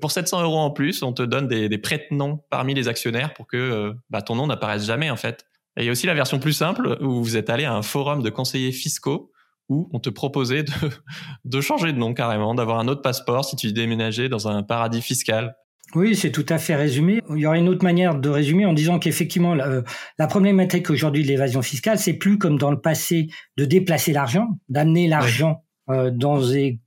Pour 0.00 0.10
700 0.10 0.42
euros 0.42 0.58
en 0.58 0.70
plus, 0.70 1.02
on 1.02 1.12
te 1.12 1.22
donne 1.22 1.46
des, 1.46 1.68
des 1.68 1.78
prête-noms 1.78 2.40
parmi 2.50 2.74
les 2.74 2.88
actionnaires 2.88 3.32
pour 3.34 3.46
que 3.46 3.94
bah, 4.10 4.22
ton 4.22 4.34
nom 4.34 4.46
n'apparaisse 4.46 4.84
jamais 4.84 5.10
en 5.10 5.16
fait. 5.16 5.46
Et 5.76 5.82
il 5.82 5.86
y 5.86 5.88
a 5.88 5.92
aussi 5.92 6.06
la 6.06 6.14
version 6.14 6.38
plus 6.38 6.52
simple 6.52 6.98
où 7.00 7.22
vous 7.22 7.36
êtes 7.36 7.50
allé 7.50 7.64
à 7.64 7.72
un 7.72 7.82
forum 7.82 8.22
de 8.22 8.30
conseillers 8.30 8.72
fiscaux 8.72 9.32
où 9.68 9.88
on 9.92 10.00
te 10.00 10.10
proposait 10.10 10.62
de, 10.62 10.72
de 11.44 11.60
changer 11.60 11.92
de 11.92 11.98
nom 11.98 12.14
carrément, 12.14 12.54
d'avoir 12.54 12.78
un 12.78 12.88
autre 12.88 13.02
passeport 13.02 13.44
si 13.44 13.56
tu 13.56 13.72
déménageais 13.72 14.28
dans 14.28 14.48
un 14.48 14.62
paradis 14.62 15.02
fiscal. 15.02 15.56
Oui, 15.94 16.16
c'est 16.16 16.32
tout 16.32 16.46
à 16.48 16.58
fait 16.58 16.74
résumé. 16.74 17.20
Il 17.30 17.38
y 17.38 17.46
aurait 17.46 17.60
une 17.60 17.68
autre 17.68 17.84
manière 17.84 18.16
de 18.16 18.28
résumer 18.28 18.66
en 18.66 18.72
disant 18.72 18.98
qu'effectivement, 18.98 19.54
la, 19.54 19.82
la, 20.18 20.26
problématique 20.26 20.90
aujourd'hui 20.90 21.22
de 21.22 21.28
l'évasion 21.28 21.62
fiscale, 21.62 21.98
c'est 21.98 22.14
plus 22.14 22.38
comme 22.38 22.58
dans 22.58 22.70
le 22.70 22.80
passé 22.80 23.28
de 23.56 23.64
déplacer 23.64 24.12
l'argent, 24.12 24.48
d'amener 24.68 25.06
l'argent 25.06 25.62
euh, 25.90 26.10
dans 26.10 26.40
des 26.40 26.80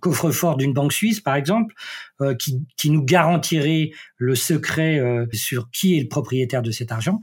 coffre-fort 0.00 0.56
d'une 0.56 0.72
banque 0.72 0.92
suisse, 0.92 1.20
par 1.20 1.34
exemple, 1.34 1.74
euh, 2.20 2.34
qui, 2.34 2.64
qui, 2.76 2.90
nous 2.90 3.02
garantirait 3.04 3.90
le 4.16 4.34
secret 4.34 4.98
euh, 4.98 5.26
sur 5.32 5.70
qui 5.70 5.96
est 5.96 6.02
le 6.02 6.08
propriétaire 6.08 6.62
de 6.62 6.70
cet 6.70 6.92
argent. 6.92 7.18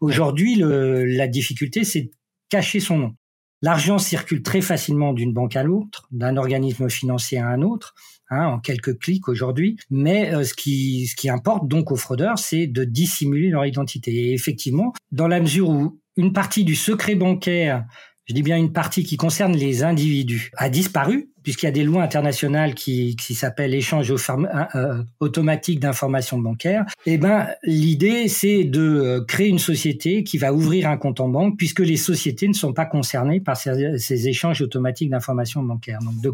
Aujourd'hui, 0.00 0.56
la 0.56 1.28
difficulté, 1.28 1.84
c'est 1.84 2.02
de 2.02 2.10
cacher 2.48 2.80
son 2.80 2.98
nom. 2.98 3.14
L'argent 3.62 3.98
circule 3.98 4.42
très 4.42 4.60
facilement 4.60 5.12
d'une 5.12 5.32
banque 5.32 5.56
à 5.56 5.62
l'autre, 5.62 6.08
d'un 6.10 6.36
organisme 6.36 6.90
financier 6.90 7.38
à 7.38 7.48
un 7.48 7.62
autre, 7.62 7.94
hein, 8.28 8.46
en 8.46 8.58
quelques 8.58 8.98
clics 8.98 9.28
aujourd'hui. 9.28 9.76
Mais 9.88 10.34
euh, 10.34 10.44
ce, 10.44 10.52
qui, 10.52 11.06
ce 11.06 11.14
qui 11.14 11.30
importe 11.30 11.68
donc 11.68 11.92
aux 11.92 11.96
fraudeurs, 11.96 12.38
c'est 12.38 12.66
de 12.66 12.84
dissimuler 12.84 13.50
leur 13.50 13.64
identité. 13.64 14.12
Et 14.12 14.32
effectivement, 14.32 14.92
dans 15.12 15.28
la 15.28 15.40
mesure 15.40 15.68
où 15.70 16.00
une 16.16 16.32
partie 16.32 16.64
du 16.64 16.74
secret 16.74 17.14
bancaire 17.14 17.86
je 18.26 18.34
dis 18.34 18.42
bien 18.42 18.56
une 18.56 18.72
partie 18.72 19.04
qui 19.04 19.16
concerne 19.16 19.54
les 19.54 19.82
individus, 19.82 20.52
a 20.56 20.70
disparu, 20.70 21.30
puisqu'il 21.42 21.66
y 21.66 21.68
a 21.68 21.72
des 21.72 21.84
lois 21.84 22.02
internationales 22.02 22.74
qui, 22.74 23.16
qui 23.16 23.34
s'appellent 23.34 23.74
échange 23.74 24.10
euh, 24.10 25.02
automatique 25.20 25.80
d'informations 25.80 26.38
bancaires, 26.38 26.84
eh 27.06 27.18
ben, 27.18 27.48
l'idée, 27.62 28.28
c'est 28.28 28.64
de 28.64 28.80
euh, 28.80 29.24
créer 29.24 29.48
une 29.48 29.58
société 29.58 30.24
qui 30.24 30.38
va 30.38 30.52
ouvrir 30.52 30.88
un 30.88 30.96
compte 30.96 31.20
en 31.20 31.28
banque, 31.28 31.56
puisque 31.56 31.80
les 31.80 31.96
sociétés 31.96 32.48
ne 32.48 32.52
sont 32.52 32.72
pas 32.72 32.86
concernées 32.86 33.40
par 33.40 33.56
ces, 33.56 34.28
échanges 34.28 34.60
automatiques 34.60 35.10
d'informations 35.10 35.62
bancaires. 35.62 35.98
Donc, 36.00 36.20
de 36.20 36.32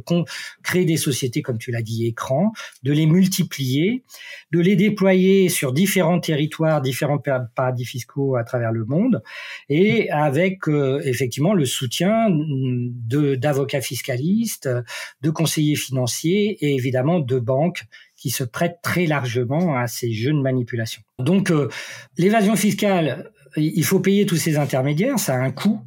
créer 0.63 0.85
des 0.85 0.97
sociétés, 0.97 1.43
comme 1.43 1.59
tu 1.59 1.71
l'as 1.71 1.83
dit, 1.83 2.07
écran, 2.07 2.53
de 2.83 2.93
les 2.93 3.07
multiplier, 3.07 4.03
de 4.53 4.61
les 4.61 4.77
déployer 4.77 5.49
sur 5.49 5.73
différents 5.73 6.21
territoires, 6.21 6.81
différents 6.81 7.19
paradis 7.55 7.85
fiscaux 7.85 8.37
à 8.37 8.45
travers 8.45 8.73
le 8.73 8.85
monde, 8.85 9.23
et 9.69 10.11
avec, 10.11 10.69
euh, 10.69 11.01
effectivement, 11.05 11.55
le 11.55 11.65
soutien 11.65 12.29
d'avocats 12.31 13.81
fiscalistes, 13.81 14.69
de 15.23 15.31
conseillers 15.31 15.77
financiers 15.77 16.59
et 16.61 16.75
évidemment 16.75 17.21
de 17.21 17.39
banques 17.39 17.85
qui 18.17 18.31
se 18.31 18.45
prêtent 18.45 18.81
très 18.83 19.07
largement 19.07 19.77
à 19.77 19.87
ces 19.87 20.13
jeux 20.13 20.33
de 20.33 20.41
manipulation. 20.41 21.03
Donc 21.19 21.51
euh, 21.51 21.69
l'évasion 22.17 22.57
fiscale, 22.57 23.31
il 23.57 23.85
faut 23.85 24.01
payer 24.01 24.27
tous 24.27 24.37
ces 24.37 24.57
intermédiaires, 24.57 25.19
ça 25.19 25.35
a 25.35 25.39
un 25.39 25.51
coût. 25.51 25.81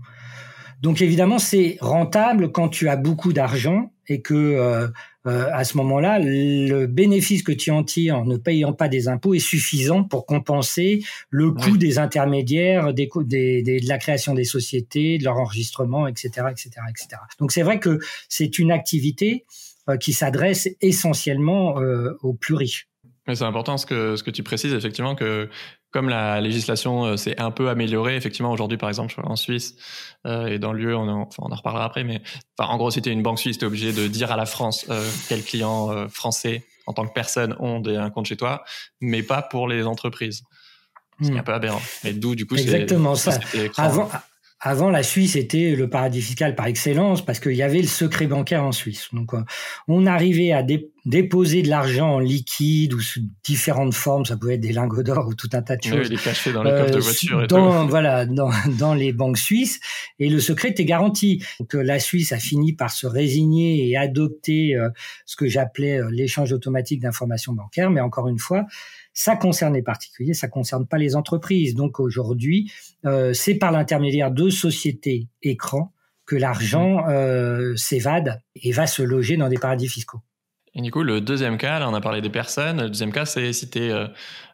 Donc 0.81 1.01
évidemment, 1.01 1.37
c'est 1.37 1.77
rentable 1.79 2.51
quand 2.51 2.69
tu 2.69 2.89
as 2.89 2.95
beaucoup 2.95 3.33
d'argent 3.33 3.91
et 4.11 4.21
que 4.21 4.33
euh, 4.33 4.87
euh, 5.25 5.49
à 5.53 5.63
ce 5.63 5.77
moment-là, 5.77 6.19
le 6.19 6.85
bénéfice 6.85 7.43
que 7.43 7.51
tu 7.51 7.71
en 7.71 7.83
tires 7.83 8.17
en 8.17 8.25
ne 8.25 8.37
payant 8.37 8.73
pas 8.73 8.89
des 8.89 9.07
impôts 9.07 9.33
est 9.33 9.39
suffisant 9.39 10.03
pour 10.03 10.25
compenser 10.25 11.03
le 11.29 11.51
coût 11.51 11.77
des 11.77 11.97
intermédiaires, 11.97 12.93
des, 12.93 13.09
des, 13.23 13.61
des, 13.61 13.79
de 13.79 13.87
la 13.87 13.97
création 13.97 14.33
des 14.33 14.43
sociétés, 14.43 15.17
de 15.17 15.23
leur 15.23 15.37
enregistrement, 15.37 16.07
etc., 16.07 16.47
etc., 16.51 16.69
etc. 16.89 17.21
Donc 17.39 17.51
c'est 17.51 17.61
vrai 17.61 17.79
que 17.79 17.99
c'est 18.27 18.59
une 18.59 18.71
activité 18.71 19.45
euh, 19.89 19.97
qui 19.97 20.11
s'adresse 20.13 20.67
essentiellement 20.81 21.75
aux 22.21 22.33
plus 22.33 22.55
riches. 22.55 22.87
C'est 23.33 23.43
important 23.43 23.77
ce 23.77 23.85
que, 23.85 24.15
ce 24.17 24.23
que 24.23 24.31
tu 24.31 24.43
précises, 24.43 24.73
effectivement, 24.73 25.15
que 25.15 25.47
comme 25.91 26.09
la 26.09 26.41
législation 26.41 27.05
euh, 27.05 27.17
s'est 27.17 27.39
un 27.39 27.51
peu 27.51 27.69
améliorée, 27.69 28.15
effectivement, 28.15 28.51
aujourd'hui, 28.51 28.77
par 28.77 28.89
exemple, 28.89 29.13
en 29.23 29.35
Suisse 29.35 29.75
euh, 30.25 30.47
et 30.47 30.59
dans 30.59 30.73
lieu, 30.73 30.95
on, 30.95 31.07
en, 31.07 31.21
enfin, 31.21 31.43
on 31.45 31.51
en 31.51 31.55
reparlera 31.55 31.85
après, 31.85 32.03
mais 32.03 32.21
enfin, 32.57 32.71
en 32.71 32.77
gros, 32.77 32.91
si 32.91 33.01
tu 33.01 33.09
es 33.09 33.11
une 33.11 33.23
banque 33.23 33.39
suisse, 33.39 33.57
tu 33.57 33.65
es 33.65 33.67
obligé 33.67 33.91
de 33.91 34.07
dire 34.07 34.31
à 34.31 34.37
la 34.37 34.45
France 34.45 34.85
euh, 34.89 35.07
quels 35.27 35.43
clients 35.43 35.91
euh, 35.91 36.07
français, 36.07 36.65
en 36.87 36.93
tant 36.93 37.05
que 37.05 37.13
personne, 37.13 37.55
ont 37.59 37.79
des, 37.79 37.97
un 37.97 38.09
compte 38.09 38.25
chez 38.25 38.37
toi, 38.37 38.63
mais 39.01 39.21
pas 39.23 39.41
pour 39.41 39.67
les 39.67 39.85
entreprises. 39.85 40.43
C'est 41.21 41.31
hmm. 41.31 41.37
un 41.37 41.43
peu 41.43 41.53
aberrant. 41.53 41.81
Mais 42.03 42.13
d'où, 42.13 42.35
du 42.35 42.47
coup, 42.47 42.55
Exactement 42.55 43.15
ça. 43.15 43.39
Avant, 43.77 44.09
avant, 44.63 44.91
la 44.91 45.01
Suisse 45.01 45.35
était 45.35 45.75
le 45.75 45.89
paradis 45.89 46.21
fiscal 46.21 46.53
par 46.53 46.67
excellence 46.67 47.25
parce 47.25 47.39
qu'il 47.39 47.55
y 47.55 47.63
avait 47.63 47.81
le 47.81 47.87
secret 47.87 48.27
bancaire 48.27 48.63
en 48.63 48.71
Suisse. 48.71 49.07
Donc, 49.11 49.33
euh, 49.33 49.41
on 49.87 50.05
arrivait 50.05 50.51
à 50.51 50.63
déposer 51.03 51.63
de 51.63 51.69
l'argent 51.69 52.11
en 52.11 52.19
liquide 52.19 52.93
ou 52.93 52.99
sous 52.99 53.21
différentes 53.43 53.95
formes. 53.95 54.23
Ça 54.23 54.37
pouvait 54.37 54.53
être 54.55 54.61
des 54.61 54.71
lingots 54.71 55.01
d'or 55.01 55.27
ou 55.27 55.33
tout 55.33 55.49
un 55.53 55.63
tas 55.63 55.77
de 55.77 55.83
choses. 55.83 56.09
Oui, 56.11 56.15
les 56.15 56.53
dans 56.53 56.61
les 56.61 56.69
coffres 56.69 56.91
de 56.91 56.97
euh, 56.97 56.99
voiture. 56.99 57.41
Et 57.41 57.47
dans, 57.47 57.87
Voilà, 57.87 58.27
dans, 58.27 58.51
dans, 58.77 58.93
les 58.93 59.13
banques 59.13 59.39
suisses. 59.39 59.79
Et 60.19 60.29
le 60.29 60.39
secret 60.39 60.69
était 60.69 60.85
garanti. 60.85 61.43
Donc, 61.59 61.73
euh, 61.73 61.81
la 61.81 61.99
Suisse 61.99 62.31
a 62.31 62.37
fini 62.37 62.73
par 62.73 62.91
se 62.91 63.07
résigner 63.07 63.89
et 63.89 63.97
adopter 63.97 64.77
ce 65.25 65.35
que 65.35 65.47
j'appelais 65.47 65.99
l'échange 66.11 66.53
automatique 66.53 67.01
d'informations 67.01 67.53
bancaires. 67.53 67.89
Mais 67.89 68.01
encore 68.01 68.27
une 68.27 68.37
fois, 68.37 68.67
ça 69.13 69.35
concerne 69.35 69.73
les 69.73 69.81
particuliers, 69.81 70.33
ça 70.33 70.47
concerne 70.47 70.87
pas 70.87 70.97
les 70.97 71.15
entreprises. 71.15 71.75
Donc 71.75 71.99
aujourd'hui, 71.99 72.71
euh, 73.05 73.33
c'est 73.33 73.55
par 73.55 73.71
l'intermédiaire 73.71 74.31
de 74.31 74.49
sociétés 74.49 75.27
écrans 75.41 75.93
que 76.25 76.35
l'argent 76.35 77.03
mmh. 77.03 77.09
euh, 77.09 77.75
s'évade 77.75 78.41
et 78.55 78.71
va 78.71 78.87
se 78.87 79.01
loger 79.01 79.37
dans 79.37 79.49
des 79.49 79.57
paradis 79.57 79.87
fiscaux. 79.87 80.21
Et 80.73 80.81
du 80.81 80.89
coup, 80.89 81.03
le 81.03 81.19
deuxième 81.19 81.57
cas, 81.57 81.79
là, 81.79 81.89
on 81.89 81.93
a 81.93 81.99
parlé 81.99 82.21
des 82.21 82.29
personnes. 82.29 82.81
Le 82.81 82.87
deuxième 82.87 83.11
cas, 83.11 83.25
c'est 83.25 83.51
si 83.51 83.69
tu 83.69 83.79
euh, 83.79 84.07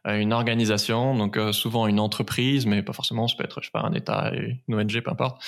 une 0.05 0.33
organisation, 0.33 1.15
donc 1.15 1.37
euh, 1.37 1.51
souvent 1.51 1.85
une 1.85 1.99
entreprise, 1.99 2.65
mais 2.65 2.81
pas 2.81 2.93
forcément, 2.93 3.27
ça 3.27 3.35
peut 3.37 3.43
être, 3.43 3.61
je 3.61 3.67
sais 3.67 3.71
pas, 3.71 3.81
un 3.81 3.93
État, 3.93 4.31
une 4.67 4.75
ONG, 4.75 4.99
peu 5.01 5.11
importe. 5.11 5.43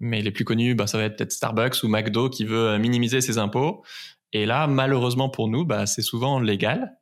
Mais 0.00 0.22
les 0.22 0.30
plus 0.30 0.46
connus, 0.46 0.74
bah, 0.74 0.86
ça 0.86 0.96
va 0.96 1.04
être 1.04 1.16
peut-être 1.16 1.32
Starbucks 1.32 1.82
ou 1.82 1.88
McDo 1.88 2.30
qui 2.30 2.44
veut 2.46 2.78
minimiser 2.78 3.20
ses 3.20 3.36
impôts. 3.36 3.84
Et 4.32 4.46
là, 4.46 4.66
malheureusement 4.66 5.28
pour 5.28 5.48
nous, 5.48 5.66
bah, 5.66 5.84
c'est 5.84 6.02
souvent 6.02 6.40
légal. 6.40 6.96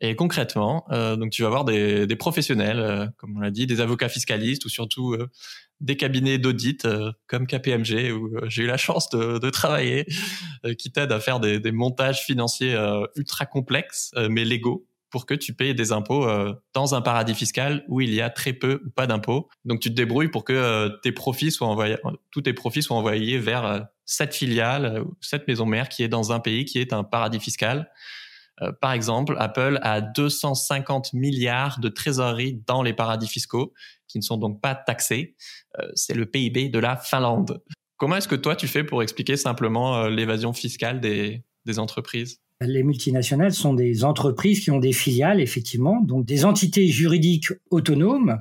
Et 0.00 0.14
concrètement, 0.14 0.84
euh, 0.92 1.16
donc 1.16 1.30
tu 1.30 1.42
vas 1.42 1.48
avoir 1.48 1.64
des, 1.64 2.06
des 2.06 2.16
professionnels, 2.16 2.78
euh, 2.78 3.06
comme 3.16 3.36
on 3.36 3.40
l'a 3.40 3.50
dit, 3.50 3.66
des 3.66 3.80
avocats 3.80 4.08
fiscalistes 4.08 4.64
ou 4.64 4.68
surtout 4.68 5.14
euh, 5.14 5.28
des 5.80 5.96
cabinets 5.96 6.38
d'audit 6.38 6.84
euh, 6.84 7.10
comme 7.26 7.48
KPMG 7.48 8.12
où 8.12 8.30
j'ai 8.46 8.62
eu 8.62 8.66
la 8.66 8.76
chance 8.76 9.10
de, 9.10 9.38
de 9.38 9.50
travailler, 9.50 10.06
qui 10.78 10.92
t'aident 10.92 11.12
à 11.12 11.20
faire 11.20 11.40
des, 11.40 11.58
des 11.58 11.72
montages 11.72 12.22
financiers 12.22 12.76
ultra 13.16 13.46
complexes 13.46 14.12
mais 14.28 14.44
légaux 14.44 14.86
pour 15.10 15.24
que 15.24 15.34
tu 15.34 15.54
payes 15.54 15.74
des 15.74 15.92
impôts 15.92 16.26
dans 16.74 16.94
un 16.94 17.00
paradis 17.00 17.34
fiscal 17.34 17.84
où 17.88 18.00
il 18.00 18.12
y 18.12 18.20
a 18.20 18.28
très 18.28 18.52
peu 18.52 18.82
ou 18.84 18.90
pas 18.90 19.06
d'impôts. 19.06 19.48
Donc 19.64 19.80
tu 19.80 19.88
te 19.88 19.94
débrouilles 19.94 20.28
pour 20.28 20.44
que 20.44 20.90
tes 21.02 21.12
profits 21.12 21.52
soient 21.52 21.68
envoyés, 21.68 21.96
tous 22.32 22.42
tes 22.42 22.52
profits 22.52 22.82
soient 22.82 22.96
envoyés 22.96 23.38
vers 23.38 23.86
cette 24.04 24.34
filiale, 24.34 25.04
cette 25.20 25.46
maison 25.46 25.64
mère 25.64 25.88
qui 25.88 26.02
est 26.02 26.08
dans 26.08 26.32
un 26.32 26.40
pays 26.40 26.64
qui 26.64 26.80
est 26.80 26.92
un 26.92 27.04
paradis 27.04 27.40
fiscal. 27.40 27.88
Euh, 28.62 28.72
par 28.72 28.92
exemple, 28.92 29.36
Apple 29.38 29.78
a 29.82 30.00
250 30.00 31.12
milliards 31.12 31.80
de 31.80 31.88
trésorerie 31.88 32.62
dans 32.66 32.82
les 32.82 32.92
paradis 32.92 33.28
fiscaux 33.28 33.72
qui 34.06 34.18
ne 34.18 34.22
sont 34.22 34.36
donc 34.36 34.60
pas 34.60 34.74
taxés. 34.74 35.36
Euh, 35.78 35.88
c'est 35.94 36.14
le 36.14 36.26
PIB 36.26 36.68
de 36.68 36.78
la 36.78 36.96
Finlande. 36.96 37.62
Comment 37.96 38.16
est-ce 38.16 38.28
que 38.28 38.36
toi 38.36 38.56
tu 38.56 38.68
fais 38.68 38.84
pour 38.84 39.02
expliquer 39.02 39.36
simplement 39.36 39.96
euh, 39.96 40.10
l'évasion 40.10 40.52
fiscale 40.52 41.00
des, 41.00 41.42
des 41.66 41.78
entreprises? 41.78 42.40
Les 42.60 42.82
multinationales 42.82 43.52
sont 43.52 43.74
des 43.74 44.04
entreprises 44.04 44.60
qui 44.60 44.70
ont 44.70 44.80
des 44.80 44.92
filiales, 44.92 45.40
effectivement, 45.40 46.00
donc 46.00 46.24
des 46.24 46.44
entités 46.44 46.88
juridiques 46.88 47.52
autonomes, 47.70 48.40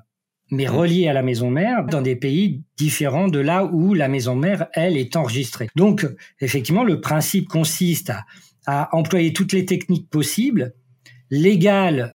mais 0.49 0.65
mmh. 0.65 0.69
reliées 0.69 1.07
à 1.07 1.13
la 1.13 1.21
maison 1.21 1.51
mère 1.51 1.85
dans 1.85 2.01
des 2.01 2.15
pays 2.15 2.63
différents 2.77 3.27
de 3.27 3.39
là 3.39 3.65
où 3.65 3.93
la 3.93 4.07
maison 4.07 4.35
mère, 4.35 4.67
elle, 4.73 4.97
est 4.97 5.15
enregistrée. 5.15 5.67
Donc, 5.75 6.07
effectivement, 6.39 6.83
le 6.83 7.01
principe 7.01 7.47
consiste 7.47 8.09
à 8.09 8.25
à 8.67 8.95
employer 8.95 9.33
toutes 9.33 9.53
les 9.53 9.65
techniques 9.65 10.09
possibles, 10.09 10.75
légales 11.31 12.11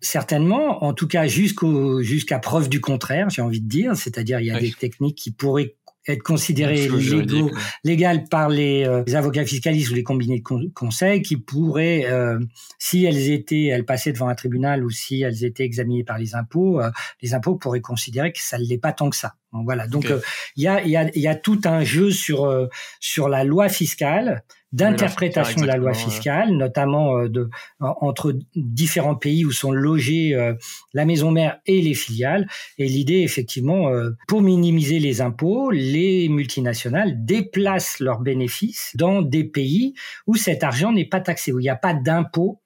certainement, 0.00 0.84
en 0.84 0.92
tout 0.92 1.08
cas 1.08 1.26
jusqu'au 1.26 2.02
jusqu'à 2.02 2.38
preuve 2.38 2.68
du 2.68 2.80
contraire, 2.80 3.30
j'ai 3.30 3.42
envie 3.42 3.60
de 3.60 3.68
dire, 3.68 3.96
c'est-à-dire 3.96 4.40
il 4.40 4.46
y 4.46 4.50
a 4.50 4.60
des 4.60 4.72
techniques 4.72 5.16
qui 5.16 5.32
pourraient 5.32 5.76
être 6.06 6.22
considérées 6.22 6.88
légaux, 6.88 7.50
légales 7.84 8.24
par 8.24 8.48
les, 8.48 8.84
euh, 8.84 9.04
avocats 9.14 9.44
fiscalistes 9.44 9.90
ou 9.90 9.94
les 9.94 10.02
combinés 10.02 10.40
de 10.40 10.72
conseil 10.72 11.22
qui 11.22 11.36
pourraient, 11.36 12.06
euh, 12.06 12.38
si 12.78 13.04
elles 13.04 13.30
étaient, 13.30 13.66
elles 13.66 13.84
passaient 13.84 14.12
devant 14.12 14.28
un 14.28 14.34
tribunal 14.34 14.84
ou 14.84 14.90
si 14.90 15.20
elles 15.22 15.44
étaient 15.44 15.64
examinées 15.64 16.04
par 16.04 16.18
les 16.18 16.34
impôts, 16.34 16.80
euh, 16.80 16.90
les 17.22 17.34
impôts 17.34 17.56
pourraient 17.56 17.80
considérer 17.80 18.32
que 18.32 18.40
ça 18.40 18.58
ne 18.58 18.64
l'est 18.64 18.78
pas 18.78 18.92
tant 18.92 19.10
que 19.10 19.16
ça. 19.16 19.34
Voilà. 19.52 19.86
Donc 19.86 20.12
il 20.56 20.62
y, 20.62 20.68
a, 20.68 20.84
y, 20.86 20.96
a, 20.96 21.10
y 21.16 21.26
a 21.26 21.34
tout 21.34 21.60
un 21.64 21.82
jeu 21.82 22.10
sur 22.10 22.68
sur 23.00 23.28
la 23.28 23.44
loi 23.44 23.68
fiscale 23.68 24.44
d'interprétation 24.72 25.62
de 25.62 25.66
la 25.66 25.76
loi 25.76 25.94
fiscale, 25.94 26.50
notamment 26.50 27.18
euh, 27.18 27.28
de, 27.28 27.48
entre 27.80 28.34
différents 28.54 29.14
pays 29.14 29.44
où 29.44 29.50
sont 29.50 29.72
logées 29.72 30.34
euh, 30.34 30.54
la 30.92 31.04
maison 31.04 31.30
mère 31.30 31.60
et 31.66 31.80
les 31.80 31.94
filiales. 31.94 32.46
Et 32.76 32.86
l'idée, 32.86 33.20
effectivement, 33.20 33.88
euh, 33.88 34.10
pour 34.26 34.42
minimiser 34.42 34.98
les 34.98 35.20
impôts, 35.20 35.70
les 35.70 36.28
multinationales 36.28 37.24
déplacent 37.24 38.00
leurs 38.00 38.20
bénéfices 38.20 38.92
dans 38.94 39.22
des 39.22 39.44
pays 39.44 39.94
où 40.26 40.34
cet 40.34 40.62
argent 40.64 40.92
n'est 40.92 41.08
pas 41.08 41.20
taxé, 41.20 41.52
où 41.52 41.60
il 41.60 41.62
n'y 41.62 41.70
a 41.70 41.76
pas 41.76 41.94
d'impôt 41.94 42.60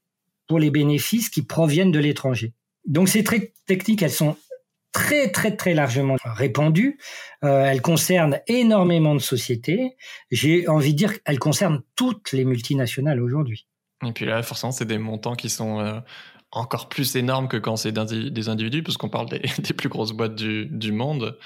pour 0.48 0.58
les 0.58 0.70
bénéfices 0.70 1.30
qui 1.30 1.42
proviennent 1.42 1.92
de 1.92 2.00
l'étranger. 2.00 2.52
Donc 2.84 3.08
ces 3.08 3.22
très 3.22 3.52
techniques, 3.66 4.02
elles 4.02 4.10
sont 4.10 4.36
très 4.92 5.32
très 5.32 5.56
très 5.56 5.75
largement 5.75 6.16
répandue. 6.25 6.99
Euh, 7.44 7.64
elle 7.64 7.82
concerne 7.82 8.40
énormément 8.46 9.14
de 9.14 9.20
sociétés. 9.20 9.96
J'ai 10.30 10.68
envie 10.68 10.92
de 10.92 10.99
dire 10.99 11.22
qu'elle 11.22 11.38
concerne 11.38 11.82
toutes 11.96 12.32
les 12.32 12.44
multinationales 12.44 13.20
aujourd'hui. 13.20 13.66
Et 14.06 14.12
puis 14.12 14.26
là, 14.26 14.42
forcément, 14.42 14.72
c'est 14.72 14.84
des 14.84 14.99
montants 14.99 15.34
qui 15.34 15.49
sont 15.49 15.80
euh, 15.80 15.99
encore 16.50 16.88
plus 16.88 17.16
énormes 17.16 17.49
que 17.49 17.56
quand 17.56 17.76
c'est 17.76 17.92
des 17.92 18.49
individus, 18.49 18.82
parce 18.82 18.96
qu'on 18.96 19.08
parle 19.08 19.28
des, 19.30 19.72
plus 19.75 19.88
grosses 19.88 20.12
boîtes 20.12 20.34
du, 20.34 20.92
monde. 20.92 21.38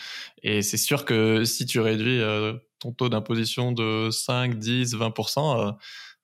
Et 0.42 0.62
c'est 0.62 0.76
sûr 0.76 1.04
que 1.04 1.44
si 1.44 1.66
tu 1.66 1.80
réduis 1.80 2.20
euh, 2.20 2.54
ton 2.80 2.92
taux 2.92 3.08
d'imposition 3.08 3.72
de 3.72 4.10
5, 4.10 4.58
10, 4.58 4.96
20%, 4.96 5.76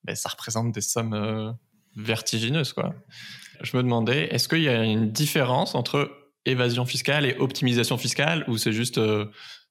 ben, 0.05 0.17
ça 0.17 0.29
représente 0.29 0.73
des 0.73 0.81
sommes 0.81 1.57
vertigineuses. 1.97 2.73
Quoi. 2.73 2.95
Je 3.63 3.77
me 3.77 3.83
demandais, 3.83 4.25
est-ce 4.35 4.49
qu'il 4.49 4.63
y 4.63 4.69
a 4.69 4.83
une 4.83 5.11
différence 5.13 5.75
entre 5.75 6.22
évasion 6.47 6.85
fiscale 6.85 7.27
et 7.27 7.37
optimisation 7.39 7.99
fiscale 7.99 8.45
ou 8.49 8.57
c'est 8.57 8.73
juste 8.73 8.99
euh, 8.99 9.27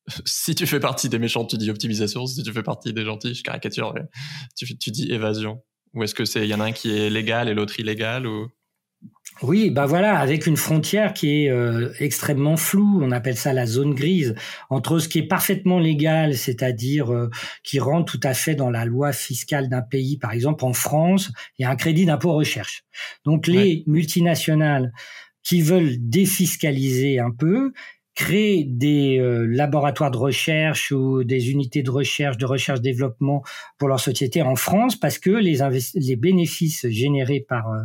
si 0.25 0.56
tu 0.56 0.66
fais 0.66 0.80
partie 0.80 1.10
des 1.10 1.20
méchants 1.20 1.46
tu 1.46 1.58
dis 1.58 1.70
optimisation 1.70 2.25
si 2.25 2.44
tu 2.44 2.51
fais 2.51 2.63
partie 2.63 2.94
des 2.94 3.04
gentils 3.04 3.36
je 3.36 3.44
caricature 3.44 3.94
tu, 4.56 4.78
tu 4.78 4.92
dis 4.92 5.12
évasion. 5.12 5.62
Ou 5.94 6.04
est-ce 6.04 6.16
que 6.16 6.25
c'est 6.25 6.44
il 6.44 6.50
y 6.50 6.54
en 6.54 6.60
a 6.60 6.66
un 6.66 6.72
qui 6.72 6.96
est 6.96 7.10
légal 7.10 7.50
et 7.50 7.54
l'autre 7.54 7.80
illégal 7.80 8.25
ou? 8.25 8.48
Oui, 9.42 9.72
bah 9.72 9.88
voilà, 9.88 10.20
avec 10.20 10.46
une 10.46 10.58
frontière 10.58 11.13
qui 11.13 11.46
est 11.46 11.50
euh, 11.50 11.92
extrêmement 12.00 12.58
floue, 12.58 13.00
on 13.01 13.12
appelle 13.12 13.38
ça 13.38 13.54
la 13.54 13.66
zone 13.66 13.96
grise, 13.96 14.36
entre 14.70 15.00
ce 15.00 15.08
qui 15.08 15.20
est 15.20 15.28
parfaitement 15.28 15.80
légal, 15.80 16.36
c'est-à-dire 16.36 17.12
euh, 17.12 17.30
qui 17.63 17.80
rentre 17.80 18.12
tout 18.12 18.20
à 18.22 18.36
fait 18.36 18.54
dans 18.54 18.70
la 18.70 18.86
loi 18.86 19.13
fiscale 19.13 19.68
d'un 19.68 19.82
pays, 19.82 20.18
par 20.18 20.32
exemple 20.34 20.63
en 20.63 20.74
France, 20.74 21.32
il 21.58 21.63
y 21.63 21.66
a 21.66 21.72
un 21.72 21.75
crédit 21.75 22.06
d'impôt 22.06 22.34
recherche. 22.34 22.84
Donc 23.25 23.48
les 23.48 23.84
multinationales 23.88 24.92
qui 25.43 25.62
veulent 25.62 25.95
défiscaliser 26.00 27.19
un 27.19 27.31
peu, 27.31 27.71
créer 28.15 28.65
des 28.65 29.19
euh, 29.19 29.45
laboratoires 29.48 30.12
de 30.12 30.17
recherche 30.17 30.91
ou 30.91 31.24
des 31.24 31.51
unités 31.51 31.81
de 31.81 31.89
recherche, 31.89 32.38
de 32.38 32.45
recherche-développement 32.45 33.41
pour 33.77 33.88
leur 33.88 34.00
société 34.00 34.41
en 34.41 34.55
France, 34.55 34.95
parce 34.95 35.17
que 35.17 35.29
les, 35.29 35.60
les 35.95 36.15
bénéfices 36.15 36.88
générés 36.89 37.45
par, 37.48 37.69
euh, 37.69 37.81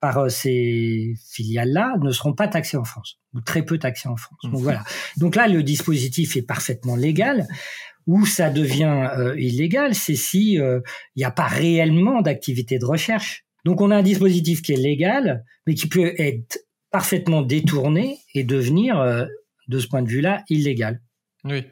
par 0.00 0.18
euh, 0.18 0.28
ces 0.28 1.14
filiales-là 1.30 1.94
ne 2.02 2.10
seront 2.10 2.34
pas 2.34 2.48
taxés 2.48 2.76
en 2.76 2.84
France, 2.84 3.20
ou 3.32 3.40
très 3.40 3.64
peu 3.64 3.78
taxés 3.78 4.08
en 4.08 4.16
France. 4.16 4.40
Donc 4.42 4.60
voilà. 4.60 4.82
Donc 5.16 5.36
là, 5.36 5.46
le 5.46 5.62
dispositif 5.62 6.36
est 6.36 6.42
parfaitement 6.42 6.96
légal. 6.96 7.46
Où 8.06 8.26
ça 8.26 8.50
devient 8.50 9.10
illégal, 9.36 9.94
c'est 9.94 10.16
si 10.16 10.54
il 10.54 10.82
n'y 11.16 11.22
a 11.22 11.30
pas 11.30 11.46
réellement 11.46 12.22
d'activité 12.22 12.78
de 12.78 12.84
recherche. 12.84 13.44
Donc 13.64 13.82
on 13.82 13.90
a 13.90 13.96
un 13.96 14.02
dispositif 14.02 14.62
qui 14.62 14.72
est 14.72 14.76
légal, 14.76 15.44
mais 15.66 15.74
qui 15.74 15.86
peut 15.86 16.14
être 16.18 16.58
parfaitement 16.90 17.42
détourné 17.42 18.18
et 18.34 18.44
devenir, 18.44 18.98
euh, 18.98 19.26
de 19.68 19.78
ce 19.78 19.86
point 19.86 20.02
de 20.02 20.08
vue-là, 20.08 20.42
illégal. 20.48 21.00
Oui. 21.44 21.62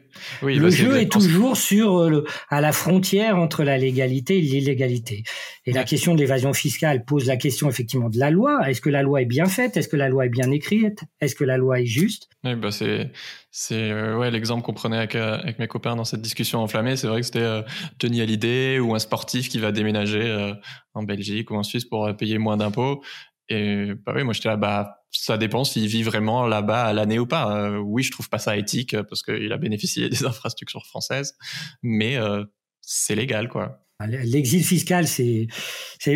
oui 0.41 0.55
le 0.55 0.63
bah, 0.63 0.69
jeu 0.69 0.99
est, 0.99 1.11
toujours 1.11 1.55
sur 1.55 1.97
euh, 1.97 2.09
le, 2.09 2.25
à 2.49 2.59
la 2.59 2.71
frontière 2.71 3.37
entre 3.37 3.63
la 3.63 3.77
légalité 3.77 4.37
et 4.37 4.41
l'illégalité. 4.41 5.23
Et 5.65 5.71
la 5.71 5.83
question 5.83 6.15
de 6.15 6.19
l'évasion 6.19 6.53
fiscale 6.53 7.05
pose 7.05 7.27
la 7.27 7.37
question 7.37 7.69
effectivement 7.69 8.09
de 8.09 8.17
la 8.17 8.31
loi. 8.31 8.67
Est-ce 8.67 8.81
que 8.81 8.89
la 8.89 9.03
loi 9.03 9.21
est 9.21 9.25
bien 9.25 9.45
faite? 9.45 9.77
Est-ce 9.77 9.87
que 9.87 9.95
la 9.95 10.09
loi 10.09 10.25
est 10.25 10.29
bien 10.29 10.49
écrite? 10.49 11.03
Est-ce 11.21 11.35
que 11.35 11.43
la 11.43 11.57
loi 11.57 11.81
est 11.81 11.85
juste? 11.85 12.29
Oui, 12.43 12.55
bah 12.55 12.71
c'est 12.71 13.11
c'est 13.51 13.91
euh, 13.91 14.17
ouais 14.17 14.31
l'exemple 14.31 14.63
qu'on 14.63 14.73
prenait 14.73 14.97
avec, 14.97 15.15
avec 15.15 15.59
mes 15.59 15.67
copains 15.67 15.95
dans 15.95 16.05
cette 16.05 16.21
discussion 16.21 16.59
enflammée. 16.61 16.95
C'est 16.95 17.07
vrai 17.07 17.19
que 17.19 17.25
c'était 17.27 17.39
euh, 17.39 17.61
Tony 17.99 18.21
Hallyday 18.21 18.79
ou 18.79 18.95
un 18.95 18.99
sportif 18.99 19.49
qui 19.49 19.59
va 19.59 19.71
déménager 19.71 20.53
en 20.95 21.03
Belgique 21.03 21.51
ou 21.51 21.55
en 21.55 21.63
Suisse 21.63 21.85
pour 21.85 22.09
payer 22.17 22.39
moins 22.39 22.57
d'impôts. 22.57 23.03
Et 23.49 23.93
bah 24.05 24.13
oui, 24.15 24.23
moi 24.23 24.33
j'étais 24.33 24.49
là, 24.49 24.57
bah 24.57 24.99
ça 25.11 25.37
dépend 25.37 25.63
s'il 25.63 25.87
vit 25.87 26.03
vraiment 26.03 26.47
là-bas 26.47 26.85
à 26.85 26.93
l'année 26.93 27.19
ou 27.19 27.25
pas. 27.25 27.55
Euh, 27.55 27.77
oui, 27.77 28.03
je 28.03 28.11
trouve 28.11 28.29
pas 28.29 28.37
ça 28.37 28.57
éthique 28.57 28.95
parce 29.03 29.23
qu'il 29.23 29.51
a 29.51 29.57
bénéficié 29.57 30.09
des 30.09 30.25
infrastructures 30.25 30.85
françaises, 30.85 31.35
mais 31.81 32.17
euh, 32.17 32.45
c'est 32.81 33.15
légal 33.15 33.49
quoi. 33.49 33.83
L'exil 34.07 34.63
fiscal, 34.63 35.07
c'est 35.07 35.47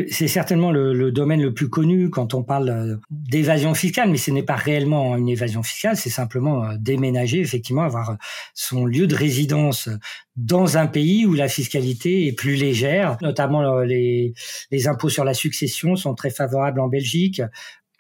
certainement 0.10 0.72
le, 0.72 0.94
le, 0.94 1.12
domaine 1.12 1.42
le 1.42 1.54
plus 1.54 1.70
connu 1.70 2.10
quand 2.10 2.34
on 2.34 2.42
parle 2.42 2.70
euh, 2.70 2.96
d'évasion 3.10 3.74
fiscale, 3.74 4.10
mais 4.10 4.18
ce 4.18 4.32
n'est 4.32 4.44
pas 4.44 4.56
réellement 4.56 5.18
une 5.18 5.28
évasion 5.28 5.64
fiscale, 5.64 5.98
c'est 5.98 6.10
simplement 6.10 6.64
euh, 6.64 6.76
déménager, 6.80 7.42
effectivement, 7.42 7.82
avoir 7.82 8.16
son 8.54 8.86
lieu 8.86 9.06
de 9.06 9.16
résidence 9.16 9.90
dans 10.38 10.78
un 10.78 10.88
pays 10.88 11.26
où 11.26 11.34
la 11.34 11.50
fiscalité 11.50 12.28
est 12.28 12.32
plus 12.32 12.56
légère, 12.56 13.18
notamment 13.22 13.82
les, 13.82 14.34
les 14.72 14.88
impôts 14.88 15.10
sur 15.10 15.26
la 15.26 15.34
succession 15.34 15.98
sont 15.98 16.16
très 16.16 16.30
favorables 16.30 16.80
en 16.80 16.88
Belgique. 16.88 17.42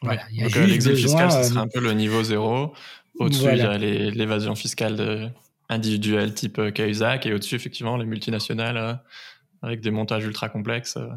Voilà, 0.01 0.21
il 0.31 0.39
y 0.39 0.43
a 0.43 0.47
juste 0.47 0.65
l'exil 0.65 0.95
fiscal, 0.95 1.29
ce 1.29 1.43
serait 1.43 1.59
un 1.59 1.67
peu 1.67 1.81
le 1.81 1.91
niveau 1.91 2.23
zéro. 2.23 2.73
Au-dessus, 3.19 3.49
il 3.51 3.57
y 3.57 3.61
a 3.61 3.77
l'évasion 3.77 4.55
fiscale 4.55 4.95
de, 4.95 5.27
individuelle 5.67 6.33
type 6.33 6.73
Cahuzac 6.73 7.25
et 7.25 7.33
au-dessus, 7.33 7.55
effectivement, 7.55 7.97
les 7.97 8.05
multinationales 8.05 9.01
avec 9.63 9.81
des 9.81 9.91
montages 9.91 10.25
ultra 10.25 10.49
complexes. 10.49 10.97
Euh, 10.97 11.07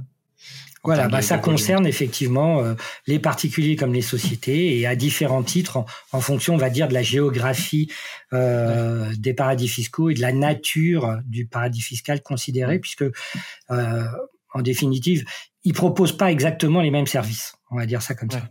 voilà, 0.85 1.09
bah, 1.09 1.21
ça 1.21 1.39
concerne 1.39 1.85
effectivement 1.85 2.63
euh, 2.63 2.75
les 3.09 3.19
particuliers 3.19 3.75
comme 3.75 3.93
les 3.93 4.03
sociétés 4.03 4.79
et 4.79 4.87
à 4.87 4.95
différents 4.95 5.43
titres 5.43 5.85
en, 6.13 6.21
fonction, 6.21 6.55
on 6.55 6.59
va 6.59 6.71
dire, 6.71 6.87
de 6.87 6.95
la 6.95 7.03
géographie 7.03 7.91
euh, 8.33 9.13
des 9.19 9.35
paradis 9.35 9.67
fiscaux 9.67 10.11
et 10.11 10.15
de 10.15 10.21
la 10.21 10.33
nature 10.33 11.19
du 11.25 11.47
paradis 11.47 11.81
fiscal 11.81 12.23
considéré, 12.23 12.79
puisque 12.79 13.05
en 13.69 14.63
définitive, 14.63 15.25
ils 15.65 15.75
proposent 15.75 16.17
pas 16.17 16.31
exactement 16.31 16.81
les 16.81 16.93
mêmes 16.93 17.09
services. 17.09 17.57
On 17.71 17.77
va 17.77 17.87
dire 17.87 18.01
ça 18.01 18.15
comme 18.15 18.31
ça 18.31 18.49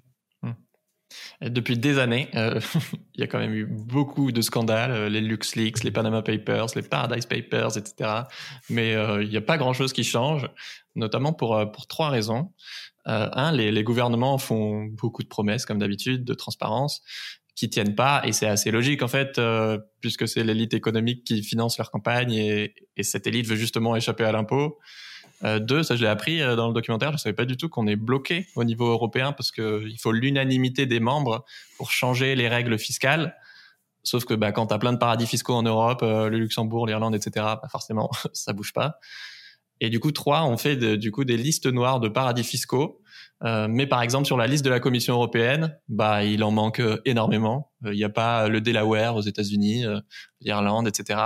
depuis 1.42 1.78
des 1.78 2.00
années, 2.00 2.30
euh, 2.36 2.60
il 3.16 3.22
y 3.22 3.24
a 3.24 3.28
quand 3.28 3.40
même 3.40 3.54
eu 3.54 3.66
beaucoup 3.66 4.32
de 4.32 4.42
scandales, 4.42 4.92
euh, 4.92 5.10
les 5.10 5.22
LuxLeaks, 5.22 5.84
les 5.84 5.92
Panama 5.92 6.22
Papers, 6.22 6.68
les 6.76 6.82
Paradise 6.82 7.26
Papers, 7.26 7.78
etc. 7.78 8.10
Mais 8.70 8.96
euh, 8.96 9.24
il 9.24 9.30
n'y 9.30 9.38
a 9.38 9.42
pas 9.42 9.58
grand-chose 9.58 9.94
qui 9.94 10.04
change, 10.04 10.50
notamment 10.96 11.34
pour, 11.34 11.60
trois 11.88 12.10
raisons. 12.10 12.52
un, 13.06 13.52
les, 13.52 13.72
les, 13.72 13.84
gouvernements 13.84 14.38
font 14.38 14.86
beaucoup 14.86 15.24
de 15.24 15.28
promesses, 15.28 15.66
comme 15.66 15.80
d'habitude, 15.80 16.24
de 16.24 16.34
transparence, 16.34 17.02
qui 17.56 17.70
tiennent 17.70 17.96
pas, 17.96 18.22
et 18.26 18.32
c'est 18.32 18.48
assez 18.48 18.72
logique 18.72 19.02
en 19.04 19.08
fait, 19.08 19.40
puisque 20.02 20.28
c'est 20.28 20.44
l'élite 20.44 20.74
économique 20.74 21.24
qui 21.24 21.44
finance 21.44 21.78
leur 21.78 21.92
campagne, 21.92 22.34
et, 22.34 22.74
et 22.98 23.04
cette 23.04 23.28
élite 23.28 23.46
veut 23.46 23.56
justement 23.56 23.96
échapper 23.96 24.24
à 24.24 24.32
l'impôt. 24.32 24.80
Euh, 25.46 25.60
deux, 25.60 25.84
ça 25.84 25.96
je 25.96 26.02
l'ai 26.02 26.10
appris 26.10 26.42
euh, 26.42 26.56
dans 26.56 26.68
le 26.68 26.74
documentaire, 26.74 27.12
je 27.12 27.18
savais 27.18 27.36
pas 27.36 27.46
du 27.46 27.56
tout 27.56 27.70
qu'on 27.70 27.88
est 27.88 27.96
bloqué 27.96 28.48
au 28.56 28.64
niveau 28.64 28.88
européen 28.88 29.32
parce 29.32 29.52
qu'il 29.52 29.98
faut 30.00 30.12
l'unanimité 30.12 30.86
des 30.86 31.00
membres 31.00 31.46
pour 31.78 31.92
changer 31.92 32.36
les 32.36 32.48
règles 32.48 32.80
fiscales. 32.80 33.36
Sauf 34.04 34.26
que 34.26 34.34
bah, 34.34 34.52
quand 34.52 34.68
tu 34.68 34.74
as 34.74 34.80
plein 34.80 34.94
de 34.94 34.98
paradis 34.98 35.28
fiscaux 35.28 35.54
en 35.54 35.64
Europe, 35.64 36.02
euh, 36.04 36.30
le 36.30 36.38
Luxembourg, 36.38 36.88
l'Irlande, 36.88 37.16
etc., 37.16 37.32
bah, 37.36 37.68
forcément, 37.72 38.10
ça 38.34 38.54
bouge 38.54 38.74
pas. 38.74 39.00
Et 39.82 39.90
du 39.90 40.00
coup, 40.00 40.12
trois, 40.12 40.46
on 40.46 40.58
fait 40.58 40.78
du 40.78 41.12
coup 41.12 41.26
des 41.26 41.36
listes 41.36 41.66
noires 41.66 42.00
de 42.00 42.08
paradis 42.08 42.46
fiscaux. 42.46 43.02
mais 43.44 43.86
par 43.86 44.02
exemple, 44.02 44.26
sur 44.26 44.38
la 44.38 44.48
liste 44.48 44.64
de 44.64 44.70
la 44.70 44.80
Commission 44.80 45.16
européenne, 45.16 45.78
bah, 45.90 46.24
il 46.24 46.46
en 46.46 46.52
manque 46.52 46.82
énormément. 47.04 47.74
Il 47.84 47.92
n'y 47.92 48.06
a 48.06 48.10
pas 48.10 48.48
le 48.48 48.62
Delaware 48.62 49.18
aux 49.18 49.22
États-Unis, 49.22 49.84
l'Irlande, 50.40 50.88
etc 50.88 51.20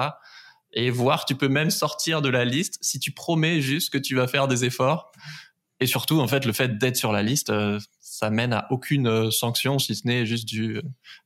et 0.73 0.89
voir, 0.89 1.25
tu 1.25 1.35
peux 1.35 1.47
même 1.47 1.71
sortir 1.71 2.21
de 2.21 2.29
la 2.29 2.45
liste 2.45 2.77
si 2.81 2.99
tu 2.99 3.11
promets 3.11 3.61
juste 3.61 3.91
que 3.91 3.97
tu 3.97 4.15
vas 4.15 4.27
faire 4.27 4.47
des 4.47 4.65
efforts. 4.65 5.11
Et 5.79 5.87
surtout, 5.87 6.19
en 6.19 6.27
fait, 6.27 6.45
le 6.45 6.53
fait 6.53 6.77
d'être 6.77 6.97
sur 6.97 7.11
la 7.11 7.23
liste, 7.23 7.49
euh, 7.49 7.79
ça 7.99 8.29
mène 8.29 8.53
à 8.53 8.67
aucune 8.69 9.07
euh, 9.07 9.31
sanction, 9.31 9.79
si 9.79 9.95
ce 9.95 10.05
n'est 10.05 10.25
juste 10.25 10.45
du 10.45 10.77
euh, 10.77 10.81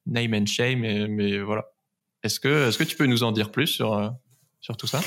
name 0.05 0.33
and 0.33 0.45
shame. 0.45 0.81
Mais, 0.81 1.39
voilà. 1.39 1.65
Est-ce 2.23 2.39
que, 2.39 2.69
est-ce 2.69 2.77
que 2.77 2.83
tu 2.83 2.95
peux 2.95 3.05
nous 3.05 3.23
en 3.23 3.31
dire 3.31 3.51
plus 3.51 3.67
sur, 3.67 4.13
sur 4.62 4.77
tout 4.77 4.88
ça? 4.88 5.01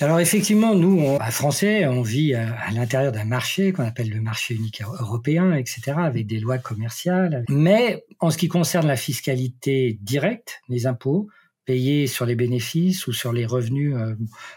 Alors 0.00 0.20
effectivement, 0.20 0.74
nous, 0.74 1.00
on, 1.00 1.18
Français, 1.30 1.86
on 1.86 2.02
vit 2.02 2.34
à, 2.34 2.70
l'intérieur 2.70 3.12
d'un 3.12 3.24
marché 3.24 3.72
qu'on 3.72 3.84
appelle 3.84 4.08
le 4.08 4.20
marché 4.20 4.54
unique 4.54 4.82
européen, 4.82 5.52
etc., 5.52 5.92
avec 5.98 6.26
des 6.26 6.38
lois 6.38 6.58
commerciales. 6.58 7.44
Mais 7.48 8.04
en 8.20 8.30
ce 8.30 8.38
qui 8.38 8.48
concerne 8.48 8.86
la 8.86 8.96
fiscalité 8.96 9.98
directe, 10.00 10.60
les 10.68 10.86
impôts, 10.86 11.28
payés 11.64 12.06
sur 12.06 12.26
les 12.26 12.34
bénéfices 12.34 13.06
ou 13.06 13.12
sur 13.12 13.32
les 13.32 13.46
revenus 13.46 13.94
euh, 13.94 14.14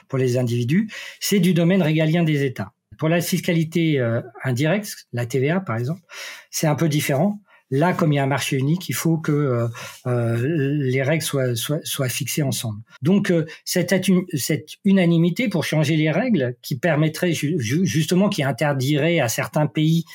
pour 0.08 0.18
les 0.18 0.38
individus, 0.38 0.90
c'est 1.20 1.40
du 1.40 1.54
domaine 1.54 1.82
régalien 1.82 2.24
des 2.24 2.44
États. 2.44 2.74
Pour 2.98 3.10
la 3.10 3.22
fiscalité 3.22 4.00
euh, 4.00 4.22
indirecte, 4.44 5.08
la 5.14 5.26
TVA 5.26 5.60
par 5.60 5.78
exemple, 5.78 6.02
c'est 6.50 6.68
un 6.68 6.76
peu 6.76 6.90
différent. 6.90 7.42
Là, 7.70 7.92
comme 7.92 8.14
il 8.14 8.16
y 8.16 8.20
a 8.20 8.24
un 8.24 8.28
marché 8.28 8.56
unique, 8.56 8.88
il 8.88 8.94
faut 8.94 9.18
que 9.18 9.68
euh, 10.06 10.78
les 10.80 11.04
règles 11.04 11.22
soient, 11.22 11.54
soient, 11.54 11.82
soient, 11.84 12.08
fixées 12.08 12.42
ensemble. 12.42 12.80
Donc, 13.02 13.34
cette, 13.66 13.94
cette, 14.36 14.70
unanimité 14.86 15.50
pour 15.50 15.66
changer 15.66 15.98
les 15.98 16.10
règles 16.10 16.56
qui 16.62 16.80
permettrait 16.80 17.34
justement, 17.34 18.30
qui 18.30 18.42
interdirait 18.42 19.20
à 19.20 19.28
certains 19.28 19.68
pays 19.68 20.06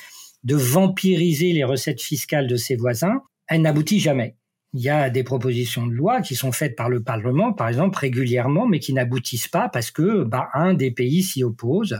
de 0.43 0.55
vampiriser 0.55 1.53
les 1.53 1.63
recettes 1.63 2.01
fiscales 2.01 2.47
de 2.47 2.55
ses 2.55 2.75
voisins, 2.75 3.21
elle 3.47 3.61
n'aboutit 3.61 3.99
jamais 3.99 4.35
il 4.73 4.81
y 4.81 4.89
a 4.89 5.09
des 5.11 5.23
propositions 5.23 5.85
de 5.85 5.93
loi 5.93 6.21
qui 6.21 6.35
sont 6.35 6.51
faites 6.51 6.75
par 6.75 6.89
le 6.89 7.03
Parlement, 7.03 7.53
par 7.53 7.67
exemple, 7.67 7.97
régulièrement, 7.99 8.65
mais 8.65 8.79
qui 8.79 8.93
n'aboutissent 8.93 9.47
pas 9.47 9.69
parce 9.69 9.91
que 9.91 10.23
bah, 10.23 10.49
un 10.53 10.73
des 10.73 10.89
pays 10.89 11.21
s'y 11.21 11.43
oppose. 11.43 11.99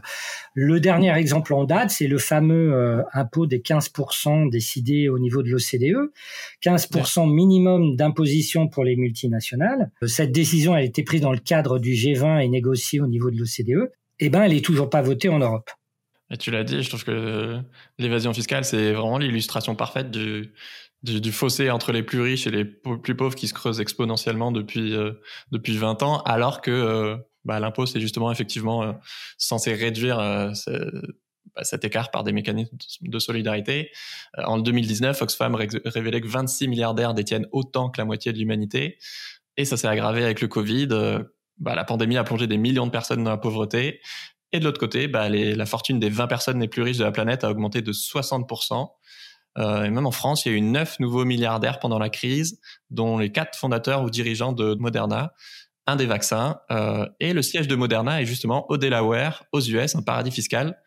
Le 0.56 0.80
dernier 0.80 1.14
exemple 1.16 1.54
en 1.54 1.66
date, 1.66 1.92
c'est 1.92 2.08
le 2.08 2.18
fameux 2.18 2.74
euh, 2.74 3.04
impôt 3.14 3.46
des 3.46 3.60
15% 3.60 4.50
décidé 4.50 5.08
au 5.08 5.20
niveau 5.20 5.44
de 5.44 5.50
l'OCDE, 5.50 6.12
15% 6.64 7.32
minimum 7.32 7.96
d'imposition 7.96 8.68
pour 8.68 8.84
les 8.84 8.96
multinationales. 8.96 9.92
Cette 10.08 10.32
décision 10.32 10.74
a 10.74 10.82
été 10.82 11.04
prise 11.04 11.22
dans 11.22 11.32
le 11.32 11.38
cadre 11.38 11.78
du 11.78 11.92
G20 11.92 12.44
et 12.44 12.48
négociée 12.48 13.00
au 13.02 13.08
niveau 13.08 13.30
de 13.30 13.38
l'OCDE. 13.38 13.92
Eh 14.20 14.30
ben, 14.30 14.44
elle 14.44 14.54
est 14.54 14.66
toujours 14.66 14.90
pas 14.90 15.02
votée 15.02 15.30
en 15.30 15.40
Europe. 15.40 15.70
Et 16.32 16.38
tu 16.38 16.50
l'as 16.50 16.64
dit, 16.64 16.82
je 16.82 16.90
trouve 16.90 17.04
que 17.04 17.60
l'évasion 18.00 18.34
fiscale, 18.34 18.66
c'est 18.66 18.94
vraiment 18.94 19.20
l'illustration 19.20 19.76
parfaite 19.76 20.10
du, 20.10 20.52
du, 21.04 21.32
fossé 21.32 21.70
entre 21.70 21.92
les 21.92 22.04
plus 22.04 22.22
riches 22.22 22.48
et 22.48 22.52
les 22.52 22.66
plus 22.66 23.16
pauvres 23.16 23.36
qui 23.36 23.48
se 23.48 23.54
creuse 23.54 23.82
exponentiellement 23.82 24.52
depuis 24.52 24.96
euh, 24.96 25.12
depuis 25.52 25.78
20 25.78 26.02
ans, 26.04 26.22
alors 26.22 26.62
que 26.62 26.72
euh, 26.72 27.18
bah, 27.44 27.60
l'impôt 27.60 27.86
c'est 27.86 28.00
justement 28.00 28.32
effectivement 28.32 28.84
euh, 28.84 28.94
censé 29.38 29.74
réduire 29.74 30.18
bah, 30.18 31.64
cet 31.64 31.84
écart 31.84 32.10
par 32.10 32.24
des 32.24 32.32
mécanismes 32.32 32.78
de 33.02 33.20
solidarité. 33.20 33.92
en 34.38 34.58
2019, 34.60 35.22
Oxfam 35.22 35.56
révélait 35.56 36.22
que 36.22 36.28
26 36.28 36.70
milliardaires 36.70 37.14
détiennent 37.14 37.48
autant 37.52 37.90
que 37.90 38.00
la 38.00 38.06
moitié 38.06 38.32
de 38.32 38.38
l'humanité, 38.38 38.98
et 39.58 39.66
ça 39.66 39.78
s'est 39.78 39.88
aggravé 39.88 40.24
avec 40.24 40.42
le 40.42 40.48
Covid. 40.48 40.88
Bah, 41.60 41.76
la 41.76 41.84
pandémie 41.84 42.18
a 42.18 42.24
plongé 42.24 42.48
des 42.48 42.58
millions 42.58 42.88
de 42.88 42.92
personnes 42.92 43.24
dans 43.24 43.30
la 43.30 43.38
pauvreté. 43.38 44.02
Et 44.52 44.60
de 44.60 44.66
l'autre 44.66 44.80
côté, 44.80 45.08
bah, 45.08 45.30
les, 45.30 45.54
la 45.54 45.66
fortune 45.68 46.00
des 46.00 46.10
20 46.10 46.28
personnes 46.28 46.60
les 46.60 46.68
plus 46.68 46.82
riches 46.82 46.98
de 46.98 47.04
la 47.04 47.12
planète 47.12 47.44
a 47.44 47.50
augmenté 47.52 47.82
de 47.82 47.92
60%. 47.92 48.88
Euh, 49.58 49.84
et 49.84 49.90
même 49.90 50.06
en 50.06 50.12
France, 50.12 50.46
il 50.46 50.52
y 50.52 50.56
a 50.56 50.58
eu 50.58 50.62
neuf 50.62 51.00
nouveaux 51.00 51.26
milliardaires 51.26 51.80
pendant 51.80 52.00
la 52.00 52.10
crise, 52.10 52.60
dont 52.90 53.18
les 53.18 53.32
quatre 53.32 53.58
fondateurs 53.58 54.04
ou 54.04 54.10
dirigeants 54.10 54.52
de 54.52 54.76
Moderna, 54.76 55.34
un 55.88 55.96
des 55.96 56.06
vaccins. 56.06 56.60
Euh, 56.72 57.08
et 57.20 57.34
le 57.34 57.42
siège 57.42 57.68
de 57.68 57.76
Moderna 57.76 58.22
est 58.22 58.26
justement 58.26 58.70
au 58.70 58.78
Delaware, 58.78 59.44
aux 59.52 59.62
US, 59.62 59.96
un 59.96 60.02
paradis 60.02 60.32
fiscal. 60.32 60.78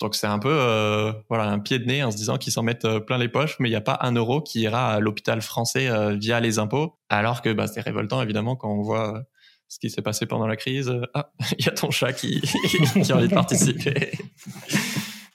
Donc 0.00 0.16
c'est 0.16 0.26
un 0.26 0.40
peu 0.40 0.50
euh, 0.50 1.12
voilà 1.28 1.44
un 1.44 1.60
pied 1.60 1.78
de 1.78 1.84
nez 1.84 2.02
en 2.02 2.10
se 2.10 2.16
disant 2.16 2.36
qu'ils 2.36 2.52
s'en 2.52 2.64
mettent 2.64 2.84
euh, 2.84 3.00
plein 3.00 3.16
les 3.16 3.28
poches, 3.28 3.56
mais 3.60 3.68
il 3.68 3.72
n'y 3.72 3.76
a 3.76 3.80
pas 3.80 3.98
un 4.02 4.12
euro 4.12 4.42
qui 4.42 4.60
ira 4.60 4.92
à 4.92 5.00
l'hôpital 5.00 5.40
français 5.40 5.88
via 6.16 6.40
les 6.40 6.58
impôts. 6.58 6.98
Alors 7.08 7.42
que 7.42 7.52
bah, 7.52 7.66
c'est 7.68 7.80
révoltant 7.80 8.20
évidemment 8.20 8.56
quand 8.56 8.70
on 8.70 8.82
voit 8.82 9.22
ce 9.68 9.78
qui 9.78 9.90
s'est 9.90 10.02
passé 10.02 10.26
pendant 10.26 10.46
la 10.46 10.56
crise. 10.56 10.92
Ah, 11.14 11.30
il 11.58 11.64
y 11.64 11.68
a 11.68 11.72
ton 11.72 11.90
chat 11.90 12.12
qui, 12.12 12.40
qui 13.02 13.12
a 13.12 13.16
envie 13.16 13.28
de 13.28 13.34
participer 13.34 14.12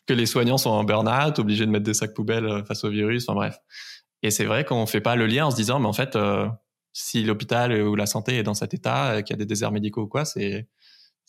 que 0.10 0.14
les 0.14 0.26
soignants 0.26 0.58
sont 0.58 0.72
en 0.72 0.84
burn-out, 0.84 1.38
obligés 1.38 1.68
de 1.68 1.72
mettre 1.72 1.86
des 1.86 1.94
sacs 1.94 2.16
poubelles 2.16 2.48
euh, 2.48 2.64
face 2.64 2.84
au 2.84 2.90
virus, 2.90 3.30
enfin 3.30 3.36
bref. 3.36 3.60
Et 4.24 4.32
c'est 4.32 4.46
vrai 4.46 4.66
qu'on 4.66 4.88
fait 4.88 5.02
pas 5.02 5.16
le 5.16 5.28
lien 5.28 5.46
en 5.46 5.52
se 5.52 5.56
disant, 5.56 5.80
mais 5.80 5.86
en 5.86 5.94
fait, 5.94 6.16
euh, 6.16 6.48
si 6.94 7.24
l'hôpital 7.24 7.80
ou 7.84 7.94
la 7.94 8.08
santé 8.08 8.38
est 8.38 8.44
dans 8.44 8.56
cet 8.56 8.74
état, 8.74 9.12
euh, 9.12 9.22
qu'il 9.22 9.36
y 9.36 9.38
a 9.38 9.38
des 9.38 9.46
déserts 9.46 9.72
médicaux 9.72 10.02
ou 10.02 10.08
quoi, 10.08 10.26
c'est 10.26 10.68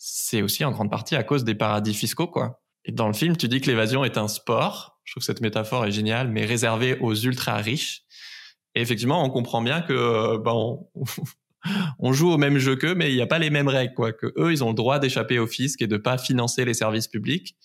c'est 0.03 0.41
aussi 0.41 0.65
en 0.65 0.71
grande 0.71 0.89
partie 0.89 1.15
à 1.15 1.21
cause 1.21 1.43
des 1.43 1.53
paradis 1.53 1.93
fiscaux, 1.93 2.25
quoi. 2.25 2.63
Et 2.85 2.91
dans 2.91 3.05
le 3.05 3.13
film, 3.13 3.37
tu 3.37 3.47
dis 3.47 3.61
que 3.61 3.67
l'évasion 3.67 4.03
est 4.03 4.17
un 4.17 4.27
sport. 4.27 4.99
Je 5.03 5.13
trouve 5.13 5.21
que 5.21 5.25
cette 5.27 5.41
métaphore 5.41 5.85
est 5.85 5.91
géniale, 5.91 6.27
mais 6.29 6.43
réservée 6.43 6.97
aux 7.01 7.13
ultra 7.13 7.57
riches. 7.57 8.01
Et 8.73 8.81
effectivement, 8.81 9.23
on 9.23 9.29
comprend 9.29 9.61
bien 9.61 9.83
que 9.83 10.37
ben, 10.37 10.79
on 11.99 12.13
joue 12.13 12.31
au 12.31 12.39
même 12.39 12.57
jeu 12.57 12.75
qu'eux, 12.77 12.95
mais 12.95 13.11
il 13.11 13.15
n'y 13.15 13.21
a 13.21 13.27
pas 13.27 13.37
les 13.37 13.51
mêmes 13.51 13.67
règles, 13.67 13.93
quoi. 13.93 14.11
Que 14.11 14.33
eux, 14.37 14.51
ils 14.51 14.63
ont 14.63 14.69
le 14.69 14.73
droit 14.73 14.97
d'échapper 14.97 15.37
au 15.37 15.45
fisc 15.45 15.79
et 15.83 15.87
de 15.87 15.97
pas 15.97 16.17
financer 16.17 16.65
les 16.65 16.73
services 16.73 17.07
publics. 17.07 17.55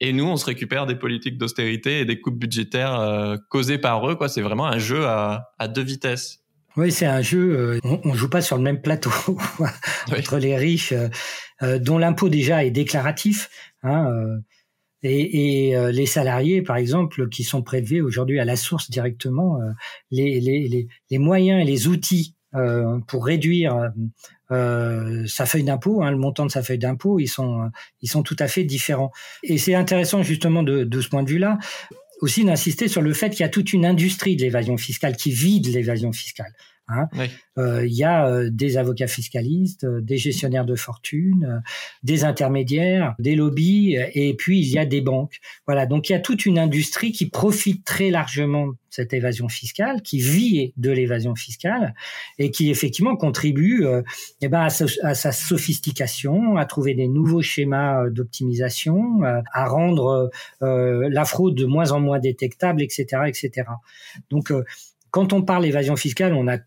Et 0.00 0.12
nous, 0.12 0.24
on 0.24 0.36
se 0.36 0.44
récupère 0.44 0.86
des 0.86 0.96
politiques 0.96 1.38
d'austérité 1.38 2.00
et 2.00 2.04
des 2.04 2.20
coupes 2.20 2.38
budgétaires 2.38 2.98
euh, 2.98 3.36
causées 3.48 3.78
par 3.78 4.08
eux. 4.08 4.16
Quoi, 4.16 4.28
c'est 4.28 4.42
vraiment 4.42 4.66
un 4.66 4.78
jeu 4.78 5.06
à, 5.06 5.52
à 5.58 5.68
deux 5.68 5.82
vitesses. 5.82 6.44
Oui, 6.76 6.90
c'est 6.90 7.06
un 7.06 7.22
jeu. 7.22 7.56
Euh, 7.56 7.80
on, 7.84 8.00
on 8.04 8.14
joue 8.14 8.28
pas 8.28 8.42
sur 8.42 8.56
le 8.56 8.62
même 8.62 8.82
plateau 8.82 9.10
entre 10.12 10.38
les 10.38 10.56
riches, 10.56 10.92
euh, 10.92 11.08
euh, 11.62 11.78
dont 11.78 11.98
l'impôt 11.98 12.28
déjà 12.28 12.64
est 12.64 12.72
déclaratif, 12.72 13.48
hein, 13.82 14.10
et, 15.02 15.68
et 15.68 15.92
les 15.92 16.06
salariés, 16.06 16.62
par 16.62 16.76
exemple, 16.76 17.28
qui 17.28 17.44
sont 17.44 17.62
prélevés 17.62 18.00
aujourd'hui 18.00 18.40
à 18.40 18.46
la 18.46 18.56
source 18.56 18.90
directement. 18.90 19.58
Les, 20.10 20.40
les, 20.40 20.66
les, 20.66 20.88
les, 21.10 21.18
moyens 21.18 21.60
et 21.60 21.64
les 21.64 21.88
outils 21.88 22.33
pour 23.06 23.26
réduire 23.26 23.92
sa 24.50 25.46
feuille 25.46 25.64
d'impôt, 25.64 26.02
hein, 26.02 26.10
le 26.10 26.16
montant 26.16 26.46
de 26.46 26.50
sa 26.50 26.62
feuille 26.62 26.78
d'impôt, 26.78 27.18
ils 27.18 27.28
sont, 27.28 27.70
ils 28.02 28.08
sont 28.08 28.22
tout 28.22 28.36
à 28.38 28.48
fait 28.48 28.64
différents. 28.64 29.10
Et 29.42 29.58
c'est 29.58 29.74
intéressant 29.74 30.22
justement 30.22 30.62
de, 30.62 30.84
de 30.84 31.00
ce 31.00 31.08
point 31.08 31.22
de 31.22 31.30
vue-là 31.30 31.58
aussi 32.20 32.44
d'insister 32.44 32.88
sur 32.88 33.02
le 33.02 33.12
fait 33.12 33.30
qu'il 33.30 33.40
y 33.40 33.44
a 33.44 33.48
toute 33.48 33.72
une 33.72 33.84
industrie 33.84 34.36
de 34.36 34.42
l'évasion 34.42 34.76
fiscale 34.76 35.16
qui 35.16 35.30
vit 35.30 35.60
de 35.60 35.70
l'évasion 35.70 36.12
fiscale. 36.12 36.52
Hein. 36.88 37.08
Euh, 37.56 37.86
il 37.86 37.94
y 37.94 38.04
a 38.04 38.28
euh, 38.28 38.50
des 38.50 38.76
avocats 38.76 39.06
fiscalistes, 39.06 39.84
euh, 39.84 40.02
des 40.02 40.18
gestionnaires 40.18 40.66
de 40.66 40.74
fortune, 40.74 41.62
des 42.02 42.24
intermédiaires, 42.24 43.14
des 43.18 43.36
lobbies, 43.36 43.96
et 44.12 44.34
puis 44.34 44.60
il 44.60 44.68
y 44.68 44.78
a 44.78 44.84
des 44.84 45.00
banques. 45.00 45.38
Voilà, 45.66 45.86
donc 45.86 46.08
il 46.08 46.12
y 46.12 46.14
a 46.14 46.20
toute 46.20 46.44
une 46.44 46.58
industrie 46.58 47.12
qui 47.12 47.30
profite 47.30 47.84
très 47.84 48.10
largement 48.10 48.66
de 48.66 48.76
cette 48.90 49.14
évasion 49.14 49.48
fiscale, 49.48 50.02
qui 50.02 50.18
vit 50.18 50.74
de 50.76 50.90
l'évasion 50.90 51.34
fiscale, 51.34 51.94
et 52.38 52.50
qui 52.50 52.70
effectivement 52.70 53.16
contribue 53.16 53.86
eh 54.42 54.48
ben, 54.48 54.68
à, 55.02 55.14
sa 55.14 55.32
sophistication, 55.32 56.56
à 56.56 56.66
trouver 56.66 56.94
des 56.94 57.08
nouveaux 57.08 57.42
schémas 57.42 58.08
d'optimisation, 58.10 59.22
à 59.52 59.66
rendre 59.66 60.30
la 60.60 61.24
fraude 61.24 61.56
de 61.56 61.64
moins 61.64 61.90
en 61.90 62.00
moins 62.00 62.20
détectable, 62.20 62.82
etc., 62.82 63.22
etc. 63.26 63.68
Donc 64.30 64.52
quand 65.14 65.32
on 65.32 65.42
parle 65.42 65.62
d'évasion 65.62 65.94
fiscale, 65.94 66.34
on 66.34 66.48
a 66.48 66.58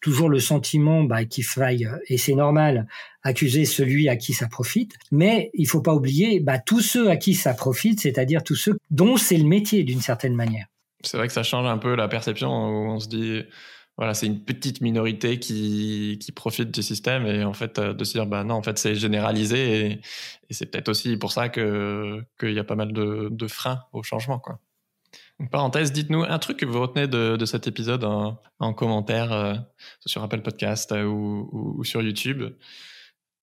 toujours 0.00 0.28
le 0.28 0.40
sentiment 0.40 1.04
bah, 1.04 1.24
qu'il 1.24 1.44
faille, 1.44 1.88
et 2.08 2.18
c'est 2.18 2.34
normal, 2.34 2.86
accuser 3.22 3.64
celui 3.64 4.08
à 4.08 4.16
qui 4.16 4.32
ça 4.32 4.48
profite. 4.48 4.94
Mais 5.10 5.50
il 5.54 5.66
faut 5.66 5.82
pas 5.82 5.94
oublier 5.94 6.40
bah, 6.40 6.58
tous 6.58 6.80
ceux 6.80 7.10
à 7.10 7.16
qui 7.16 7.34
ça 7.34 7.54
profite, 7.54 8.00
c'est-à-dire 8.00 8.42
tous 8.42 8.56
ceux 8.56 8.78
dont 8.90 9.16
c'est 9.16 9.36
le 9.36 9.44
métier 9.44 9.84
d'une 9.84 10.00
certaine 10.00 10.34
manière. 10.34 10.66
C'est 11.02 11.16
vrai 11.16 11.26
que 11.26 11.32
ça 11.32 11.42
change 11.42 11.66
un 11.66 11.78
peu 11.78 11.94
la 11.94 12.08
perception 12.08 12.50
où 12.50 12.90
on 12.90 13.00
se 13.00 13.08
dit, 13.08 13.42
voilà, 13.96 14.14
c'est 14.14 14.26
une 14.26 14.44
petite 14.44 14.80
minorité 14.80 15.38
qui, 15.38 16.18
qui 16.20 16.32
profite 16.32 16.70
du 16.70 16.82
système 16.82 17.26
et 17.26 17.44
en 17.44 17.52
fait 17.52 17.80
de 17.80 18.04
se 18.04 18.12
dire, 18.12 18.26
bah 18.26 18.44
non, 18.44 18.54
en 18.54 18.62
fait 18.62 18.78
c'est 18.78 18.94
généralisé 18.94 19.86
et, 19.86 20.00
c'est 20.50 20.66
peut-être 20.66 20.88
aussi 20.88 21.16
pour 21.16 21.32
ça 21.32 21.48
qu'il 21.48 22.24
y 22.42 22.58
a 22.58 22.64
pas 22.64 22.74
mal 22.74 22.92
de, 22.92 23.28
de 23.30 23.46
freins 23.46 23.84
au 23.92 24.02
changement, 24.02 24.38
quoi 24.38 24.58
parenthèse, 25.48 25.92
dites-nous 25.92 26.22
un 26.22 26.38
truc 26.38 26.58
que 26.58 26.66
vous 26.66 26.80
retenez 26.80 27.06
de, 27.06 27.44
cet 27.44 27.66
épisode 27.66 28.04
en, 28.04 28.72
commentaire 28.74 29.32
euh, 29.32 29.54
sur 30.04 30.22
Apple 30.22 30.42
Podcast 30.42 30.92
euh, 30.92 31.04
ou, 31.04 31.82
sur 31.84 32.02
YouTube. 32.02 32.42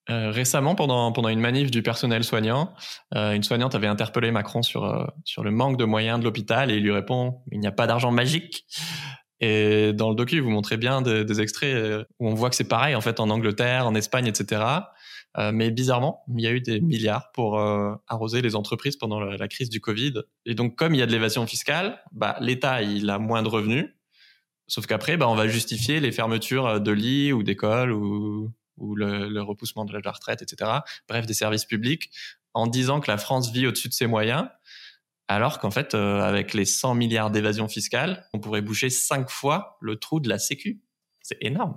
Euh, 0.09 0.31
récemment, 0.31 0.75
pendant, 0.75 1.11
pendant 1.11 1.29
une 1.29 1.39
manif 1.39 1.69
du 1.69 1.81
personnel 1.81 2.23
soignant, 2.23 2.73
une 3.13 3.43
soignante 3.43 3.75
avait 3.75 3.87
interpellé 3.87 4.31
Macron 4.31 4.61
sur, 4.61 5.11
sur 5.25 5.43
le 5.43 5.51
manque 5.51 5.77
de 5.77 5.83
moyens 5.83 6.19
de 6.19 6.23
l'hôpital 6.23 6.71
et 6.71 6.77
il 6.77 6.83
lui 6.83 6.91
répond 6.91 7.41
Il 7.51 7.59
n'y 7.59 7.67
a 7.67 7.73
pas 7.73 7.87
d'argent 7.87 8.11
magique. 8.11 8.65
Et 9.39 9.91
dans 9.93 10.09
le 10.09 10.15
docu, 10.15 10.39
vous 10.39 10.49
montrez 10.49 10.77
bien 10.77 11.01
des, 11.01 11.25
des 11.25 11.41
extraits 11.41 12.05
où 12.19 12.29
on 12.29 12.33
voit 12.33 12.49
que 12.49 12.55
c'est 12.55 12.67
pareil 12.67 12.95
en 12.95 13.01
fait 13.01 13.19
en 13.19 13.29
Angleterre, 13.29 13.85
en 13.85 13.95
Espagne, 13.95 14.27
etc. 14.27 14.61
Euh, 15.39 15.51
mais 15.51 15.69
bizarrement, 15.69 16.23
il 16.35 16.41
y 16.41 16.47
a 16.47 16.51
eu 16.51 16.61
des 16.61 16.81
milliards 16.81 17.31
pour 17.31 17.59
euh, 17.59 17.93
arroser 18.07 18.41
les 18.41 18.55
entreprises 18.55 18.95
pendant 18.95 19.19
la, 19.19 19.47
crise 19.47 19.69
du 19.69 19.79
Covid. 19.79 20.23
Et 20.45 20.55
donc, 20.55 20.75
comme 20.75 20.95
il 20.95 20.97
y 20.97 21.01
a 21.01 21.05
de 21.05 21.11
l'évasion 21.11 21.45
fiscale, 21.45 22.01
bah, 22.11 22.37
l'État, 22.41 22.81
il 22.81 23.09
a 23.09 23.19
moins 23.19 23.43
de 23.43 23.47
revenus. 23.47 23.87
Sauf 24.67 24.87
qu'après, 24.87 25.15
bah, 25.15 25.29
on 25.29 25.35
va 25.35 25.47
justifier 25.47 25.99
les 25.99 26.11
fermetures 26.11 26.81
de 26.81 26.91
lits 26.91 27.31
ou 27.33 27.43
d'écoles 27.43 27.91
ou, 27.91 28.51
le, 28.95 29.39
repoussement 29.41 29.85
de 29.85 29.93
la 29.93 30.11
retraite, 30.11 30.41
etc. 30.41 30.71
Bref, 31.07 31.25
des 31.25 31.33
services 31.33 31.65
publics, 31.65 32.11
en 32.53 32.67
disant 32.67 32.99
que 32.99 33.09
la 33.09 33.17
France 33.17 33.51
vit 33.51 33.67
au-dessus 33.67 33.89
de 33.89 33.93
ses 33.93 34.07
moyens, 34.07 34.47
alors 35.27 35.59
qu'en 35.59 35.71
fait, 35.71 35.93
euh, 35.93 36.21
avec 36.21 36.53
les 36.53 36.65
100 36.65 36.95
milliards 36.95 37.31
d'évasion 37.31 37.67
fiscale, 37.67 38.25
on 38.33 38.39
pourrait 38.39 38.61
boucher 38.61 38.89
cinq 38.89 39.29
fois 39.29 39.77
le 39.81 39.97
trou 39.97 40.19
de 40.19 40.29
la 40.29 40.39
Sécu. 40.39 40.81
C'est 41.21 41.37
énorme. 41.41 41.75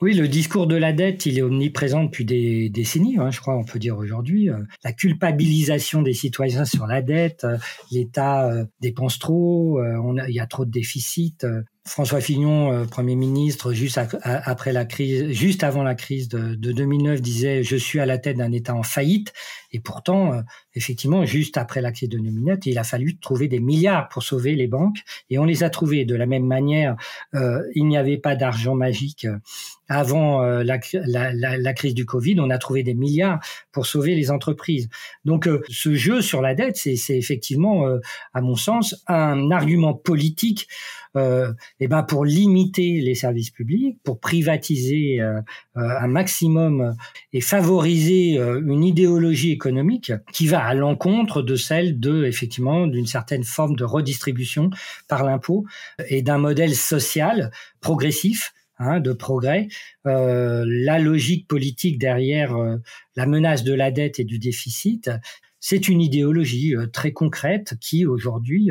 Oui, 0.00 0.14
le 0.14 0.28
discours 0.28 0.68
de 0.68 0.76
la 0.76 0.92
dette, 0.92 1.26
il 1.26 1.38
est 1.38 1.42
omniprésent 1.42 2.04
depuis 2.04 2.24
des 2.24 2.68
décennies, 2.68 3.18
hein, 3.18 3.32
je 3.32 3.40
crois, 3.40 3.56
on 3.56 3.64
peut 3.64 3.80
dire 3.80 3.98
aujourd'hui. 3.98 4.48
Euh, 4.48 4.58
la 4.84 4.92
culpabilisation 4.92 6.02
des 6.02 6.14
citoyens 6.14 6.64
sur 6.64 6.86
la 6.86 7.02
dette, 7.02 7.42
euh, 7.42 7.58
l'État 7.90 8.48
euh, 8.48 8.64
dépense 8.80 9.18
trop, 9.18 9.80
il 9.82 10.34
y 10.34 10.38
a 10.38 10.46
trop 10.46 10.64
de 10.64 10.70
déficits. 10.70 11.38
François 11.84 12.20
Fillon, 12.20 12.86
Premier 12.86 13.16
ministre, 13.16 13.72
juste 13.72 13.98
après 14.22 14.72
la 14.72 14.84
crise, 14.84 15.30
juste 15.30 15.64
avant 15.64 15.82
la 15.82 15.94
crise 15.94 16.28
de, 16.28 16.54
2009, 16.54 17.20
disait 17.20 17.62
je 17.64 17.76
suis 17.76 17.98
à 17.98 18.06
la 18.06 18.18
tête 18.18 18.36
d'un 18.36 18.52
État 18.52 18.74
en 18.74 18.82
faillite. 18.82 19.32
Et 19.72 19.80
pourtant, 19.80 20.32
euh, 20.32 20.40
effectivement, 20.74 21.24
juste 21.24 21.56
après 21.56 21.80
la 21.80 21.92
crise 21.92 22.08
de 22.08 22.18
2009, 22.18 22.58
il 22.66 22.78
a 22.78 22.84
fallu 22.84 23.18
trouver 23.18 23.48
des 23.48 23.60
milliards 23.60 24.08
pour 24.08 24.22
sauver 24.22 24.54
les 24.54 24.66
banques, 24.66 24.98
et 25.30 25.38
on 25.38 25.44
les 25.44 25.64
a 25.64 25.70
trouvés. 25.70 26.04
De 26.04 26.14
la 26.14 26.26
même 26.26 26.46
manière, 26.46 26.96
euh, 27.34 27.62
il 27.74 27.86
n'y 27.86 27.96
avait 27.96 28.18
pas 28.18 28.36
d'argent 28.36 28.74
magique 28.74 29.26
avant 29.88 30.42
la, 30.42 30.78
crise 31.72 31.94
du 31.94 32.04
Covid. 32.04 32.40
On 32.40 32.50
a 32.50 32.58
trouvé 32.58 32.82
des 32.82 32.94
milliards 32.94 33.40
pour 33.72 33.86
sauver 33.86 34.14
les 34.14 34.30
entreprises. 34.30 34.88
Donc, 35.24 35.48
ce 35.70 35.94
jeu 35.94 36.20
sur 36.20 36.42
la 36.42 36.54
dette, 36.54 36.76
c'est 36.76 37.16
effectivement, 37.16 37.86
à 38.34 38.40
mon 38.42 38.54
sens, 38.54 39.02
un 39.06 39.50
argument 39.50 39.94
politique 39.94 40.68
euh, 41.16 41.52
eh 41.80 41.88
ben 41.88 42.02
pour 42.02 42.24
limiter 42.24 43.00
les 43.00 43.14
services 43.14 43.50
publics, 43.50 43.98
pour 44.04 44.20
privatiser 44.20 45.20
euh, 45.20 45.40
euh, 45.76 45.98
un 46.00 46.06
maximum 46.06 46.94
et 47.32 47.40
favoriser 47.40 48.36
une 48.36 48.84
idéologie 48.84 49.57
économique 49.58 50.12
qui 50.32 50.46
va 50.46 50.64
à 50.64 50.74
l'encontre 50.74 51.42
de 51.42 51.56
celle 51.56 51.98
de 52.00 52.24
effectivement 52.24 52.86
d'une 52.86 53.06
certaine 53.06 53.44
forme 53.44 53.76
de 53.76 53.84
redistribution 53.84 54.70
par 55.08 55.24
l'impôt 55.24 55.66
et 56.08 56.22
d'un 56.22 56.38
modèle 56.38 56.74
social 56.74 57.50
progressif 57.80 58.52
Hein, 58.80 59.00
de 59.00 59.12
progrès. 59.12 59.66
Euh, 60.06 60.64
la 60.64 61.00
logique 61.00 61.48
politique 61.48 61.98
derrière 61.98 62.56
la 63.16 63.26
menace 63.26 63.64
de 63.64 63.74
la 63.74 63.90
dette 63.90 64.20
et 64.20 64.24
du 64.24 64.38
déficit, 64.38 65.10
c'est 65.58 65.88
une 65.88 66.00
idéologie 66.00 66.76
très 66.92 67.10
concrète 67.10 67.74
qui 67.80 68.06
aujourd'hui 68.06 68.70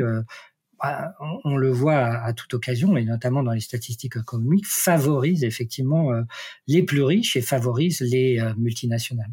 bah, 0.80 1.12
on, 1.44 1.56
le 1.56 1.70
voit 1.70 1.96
à, 1.96 2.32
toute 2.32 2.54
occasion, 2.54 2.96
et 2.96 3.04
notamment 3.04 3.42
dans 3.42 3.52
les 3.52 3.60
statistiques 3.60 4.16
économiques, 4.16 4.66
favorise 4.66 5.42
effectivement 5.42 6.12
euh, 6.12 6.22
les 6.68 6.84
plus 6.84 7.02
riches 7.02 7.36
et 7.36 7.40
favorise 7.40 8.00
les 8.00 8.38
euh, 8.38 8.54
multinationales. 8.56 9.32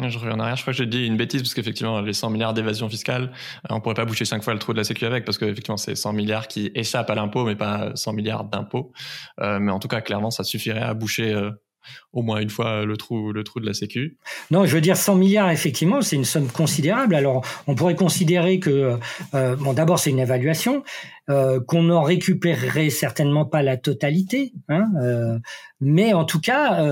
Je 0.00 0.18
reviens 0.18 0.34
en 0.34 0.40
arrière, 0.40 0.56
je 0.56 0.62
crois 0.62 0.72
que 0.72 0.78
j'ai 0.78 0.86
dit 0.86 1.06
une 1.06 1.16
bêtise 1.16 1.42
parce 1.42 1.54
qu'effectivement, 1.54 2.00
les 2.00 2.12
100 2.12 2.30
milliards 2.30 2.52
d'évasion 2.52 2.88
fiscale, 2.88 3.30
on 3.70 3.80
pourrait 3.80 3.94
pas 3.94 4.04
boucher 4.04 4.24
cinq 4.24 4.42
fois 4.42 4.52
le 4.52 4.58
trou 4.58 4.72
de 4.72 4.78
la 4.78 4.84
sécu 4.84 5.04
avec 5.06 5.24
parce 5.24 5.38
qu'effectivement, 5.38 5.76
c'est 5.76 5.94
100 5.94 6.12
milliards 6.14 6.48
qui 6.48 6.72
échappent 6.74 7.10
à 7.10 7.14
l'impôt, 7.14 7.44
mais 7.44 7.54
pas 7.54 7.92
100 7.94 8.12
milliards 8.12 8.44
d'impôts. 8.44 8.92
Euh, 9.40 9.60
mais 9.60 9.70
en 9.70 9.78
tout 9.78 9.88
cas, 9.88 10.00
clairement, 10.00 10.32
ça 10.32 10.42
suffirait 10.42 10.82
à 10.82 10.94
boucher 10.94 11.32
au 12.12 12.22
moins 12.22 12.40
une 12.40 12.50
fois 12.50 12.84
le 12.84 12.96
trou, 12.96 13.32
le 13.32 13.44
trou 13.44 13.60
de 13.60 13.66
la 13.66 13.74
Sécu. 13.74 14.16
Non, 14.50 14.64
je 14.66 14.74
veux 14.74 14.80
dire 14.80 14.96
100 14.96 15.16
milliards, 15.16 15.50
effectivement, 15.50 16.00
c'est 16.00 16.16
une 16.16 16.24
somme 16.24 16.48
considérable. 16.48 17.14
Alors, 17.14 17.44
on 17.66 17.74
pourrait 17.74 17.94
considérer 17.94 18.58
que, 18.58 18.98
euh, 19.34 19.56
bon, 19.56 19.72
d'abord, 19.72 19.98
c'est 19.98 20.10
une 20.10 20.18
évaluation, 20.18 20.82
euh, 21.30 21.60
qu'on 21.60 21.84
n'en 21.84 22.02
récupérerait 22.02 22.90
certainement 22.90 23.44
pas 23.44 23.62
la 23.62 23.76
totalité, 23.76 24.52
hein, 24.68 24.86
euh, 25.02 25.38
mais 25.80 26.12
en 26.12 26.24
tout 26.24 26.40
cas, 26.40 26.84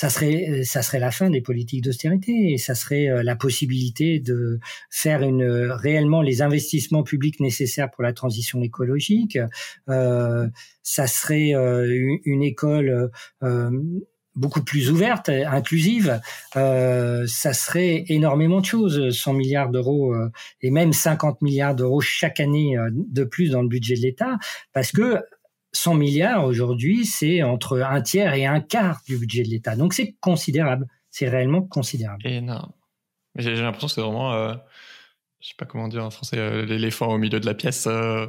ça 0.00 0.08
serait 0.08 0.62
ça 0.64 0.80
serait 0.80 0.98
la 0.98 1.10
fin 1.10 1.28
des 1.28 1.42
politiques 1.42 1.84
d'austérité 1.84 2.52
et 2.52 2.56
ça 2.56 2.74
serait 2.74 3.10
euh, 3.10 3.22
la 3.22 3.36
possibilité 3.36 4.18
de 4.18 4.58
faire 4.88 5.20
une 5.20 5.42
réellement 5.42 6.22
les 6.22 6.40
investissements 6.40 7.02
publics 7.02 7.38
nécessaires 7.38 7.90
pour 7.90 8.02
la 8.02 8.14
transition 8.14 8.62
écologique. 8.62 9.38
Euh, 9.90 10.48
ça 10.82 11.06
serait 11.06 11.54
euh, 11.54 12.16
une, 12.24 12.42
école 12.42 13.10
euh, 13.42 13.70
beaucoup 14.34 14.64
plus 14.64 14.90
ouverte, 14.90 15.28
inclusive, 15.28 16.18
euh, 16.56 17.26
ça 17.26 17.52
serait 17.52 18.04
énormément 18.08 18.60
de 18.60 18.64
choses, 18.64 19.10
100 19.10 19.34
milliards 19.34 19.68
d'euros 19.68 20.14
et 20.62 20.70
même 20.70 20.94
50 20.94 21.42
milliards 21.42 21.74
d'euros 21.74 22.00
chaque 22.00 22.40
année 22.40 22.78
de 22.90 23.24
plus 23.24 23.50
dans 23.50 23.60
le 23.60 23.68
budget 23.68 23.96
de 23.96 24.00
l'État, 24.00 24.38
parce 24.72 24.92
que 24.92 25.18
100 25.72 25.94
milliards 25.94 26.44
aujourd'hui, 26.44 27.06
c'est 27.06 27.42
entre 27.42 27.80
un 27.80 28.00
tiers 28.02 28.34
et 28.34 28.46
un 28.46 28.60
quart 28.60 29.00
du 29.06 29.18
budget 29.18 29.42
de 29.42 29.48
l'État. 29.48 29.76
Donc 29.76 29.94
c'est 29.94 30.16
considérable. 30.20 30.86
C'est 31.10 31.28
réellement 31.28 31.62
considérable. 31.62 32.26
Énorme. 32.26 32.72
J'ai 33.36 33.54
l'impression 33.54 33.86
que 33.86 33.92
c'est 33.94 34.00
vraiment, 34.00 34.32
euh, 34.34 34.54
je 35.40 35.48
sais 35.48 35.54
pas 35.56 35.66
comment 35.66 35.88
dire 35.88 36.04
en 36.04 36.10
français, 36.10 36.38
euh, 36.38 36.64
l'éléphant 36.64 37.08
au 37.08 37.18
milieu 37.18 37.40
de 37.40 37.46
la 37.46 37.54
pièce. 37.54 37.86
Euh, 37.86 38.26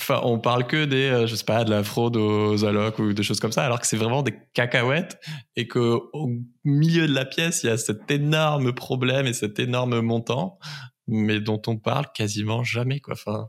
enfin, 0.00 0.20
on 0.24 0.38
parle 0.38 0.66
que 0.66 0.84
des, 0.84 1.08
euh, 1.08 1.26
je 1.26 1.34
sais 1.34 1.44
pas, 1.44 1.64
de 1.64 1.70
la 1.70 1.82
fraude 1.82 2.16
aux 2.16 2.64
allocs 2.64 2.98
ou 2.98 3.12
des 3.12 3.22
choses 3.22 3.40
comme 3.40 3.52
ça, 3.52 3.64
alors 3.64 3.80
que 3.80 3.86
c'est 3.86 3.96
vraiment 3.96 4.22
des 4.22 4.34
cacahuètes 4.52 5.18
et 5.56 5.66
que 5.66 5.98
au 6.12 6.30
milieu 6.64 7.06
de 7.06 7.14
la 7.14 7.24
pièce, 7.24 7.62
il 7.64 7.66
y 7.68 7.70
a 7.70 7.76
cet 7.76 8.10
énorme 8.10 8.72
problème 8.72 9.26
et 9.26 9.32
cet 9.32 9.58
énorme 9.58 10.00
montant, 10.00 10.58
mais 11.06 11.40
dont 11.40 11.60
on 11.66 11.76
parle 11.76 12.06
quasiment 12.14 12.62
jamais, 12.62 13.00
quoi. 13.00 13.14
Enfin, 13.14 13.48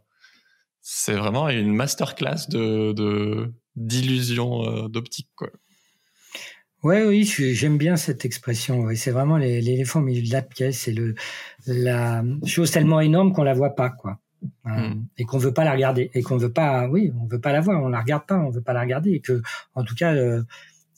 c'est 0.88 1.16
vraiment 1.16 1.50
une 1.50 1.74
masterclass 1.74 2.48
de 2.48 3.52
d'illusion 3.76 4.64
euh, 4.70 4.88
d'optique 4.88 5.30
quoi. 5.36 5.50
Ouais, 6.84 7.04
oui, 7.04 7.26
j'aime 7.26 7.80
bien 7.80 7.96
cette 7.96 8.26
expression. 8.26 8.90
C'est 8.96 9.10
vraiment 9.10 9.38
l'éléphant 9.38 10.02
au 10.02 10.04
milieu 10.04 10.22
de 10.22 10.32
la 10.32 10.44
pièce. 10.44 10.82
C'est 10.82 10.92
le 10.92 11.16
la 11.66 12.24
chose 12.46 12.70
tellement 12.70 13.02
énorme 13.02 13.34
qu'on 13.34 13.42
la 13.42 13.56
voit 13.56 13.74
pas, 13.74 13.90
quoi. 13.90 14.20
Hein, 14.64 14.90
hmm. 14.90 15.06
et 15.18 15.24
qu'on 15.24 15.40
veut 15.40 15.56
pas 15.56 15.64
la 15.64 15.72
regarder 15.72 16.12
et 16.14 16.22
qu'on 16.22 16.38
veut 16.38 16.52
pas 16.52 16.88
oui 16.88 17.12
on 17.20 17.26
veut 17.26 17.42
pas 17.42 17.52
la 17.52 17.62
voir 17.62 17.82
on 17.82 17.88
la 17.88 18.02
regarde 18.02 18.28
pas 18.28 18.38
on 18.38 18.52
veut 18.52 18.62
pas 18.62 18.74
la 18.74 18.82
regarder 18.82 19.14
et 19.14 19.20
que 19.20 19.42
en 19.74 19.84
tout 19.84 19.96
cas 19.96 20.14
euh, 20.14 20.44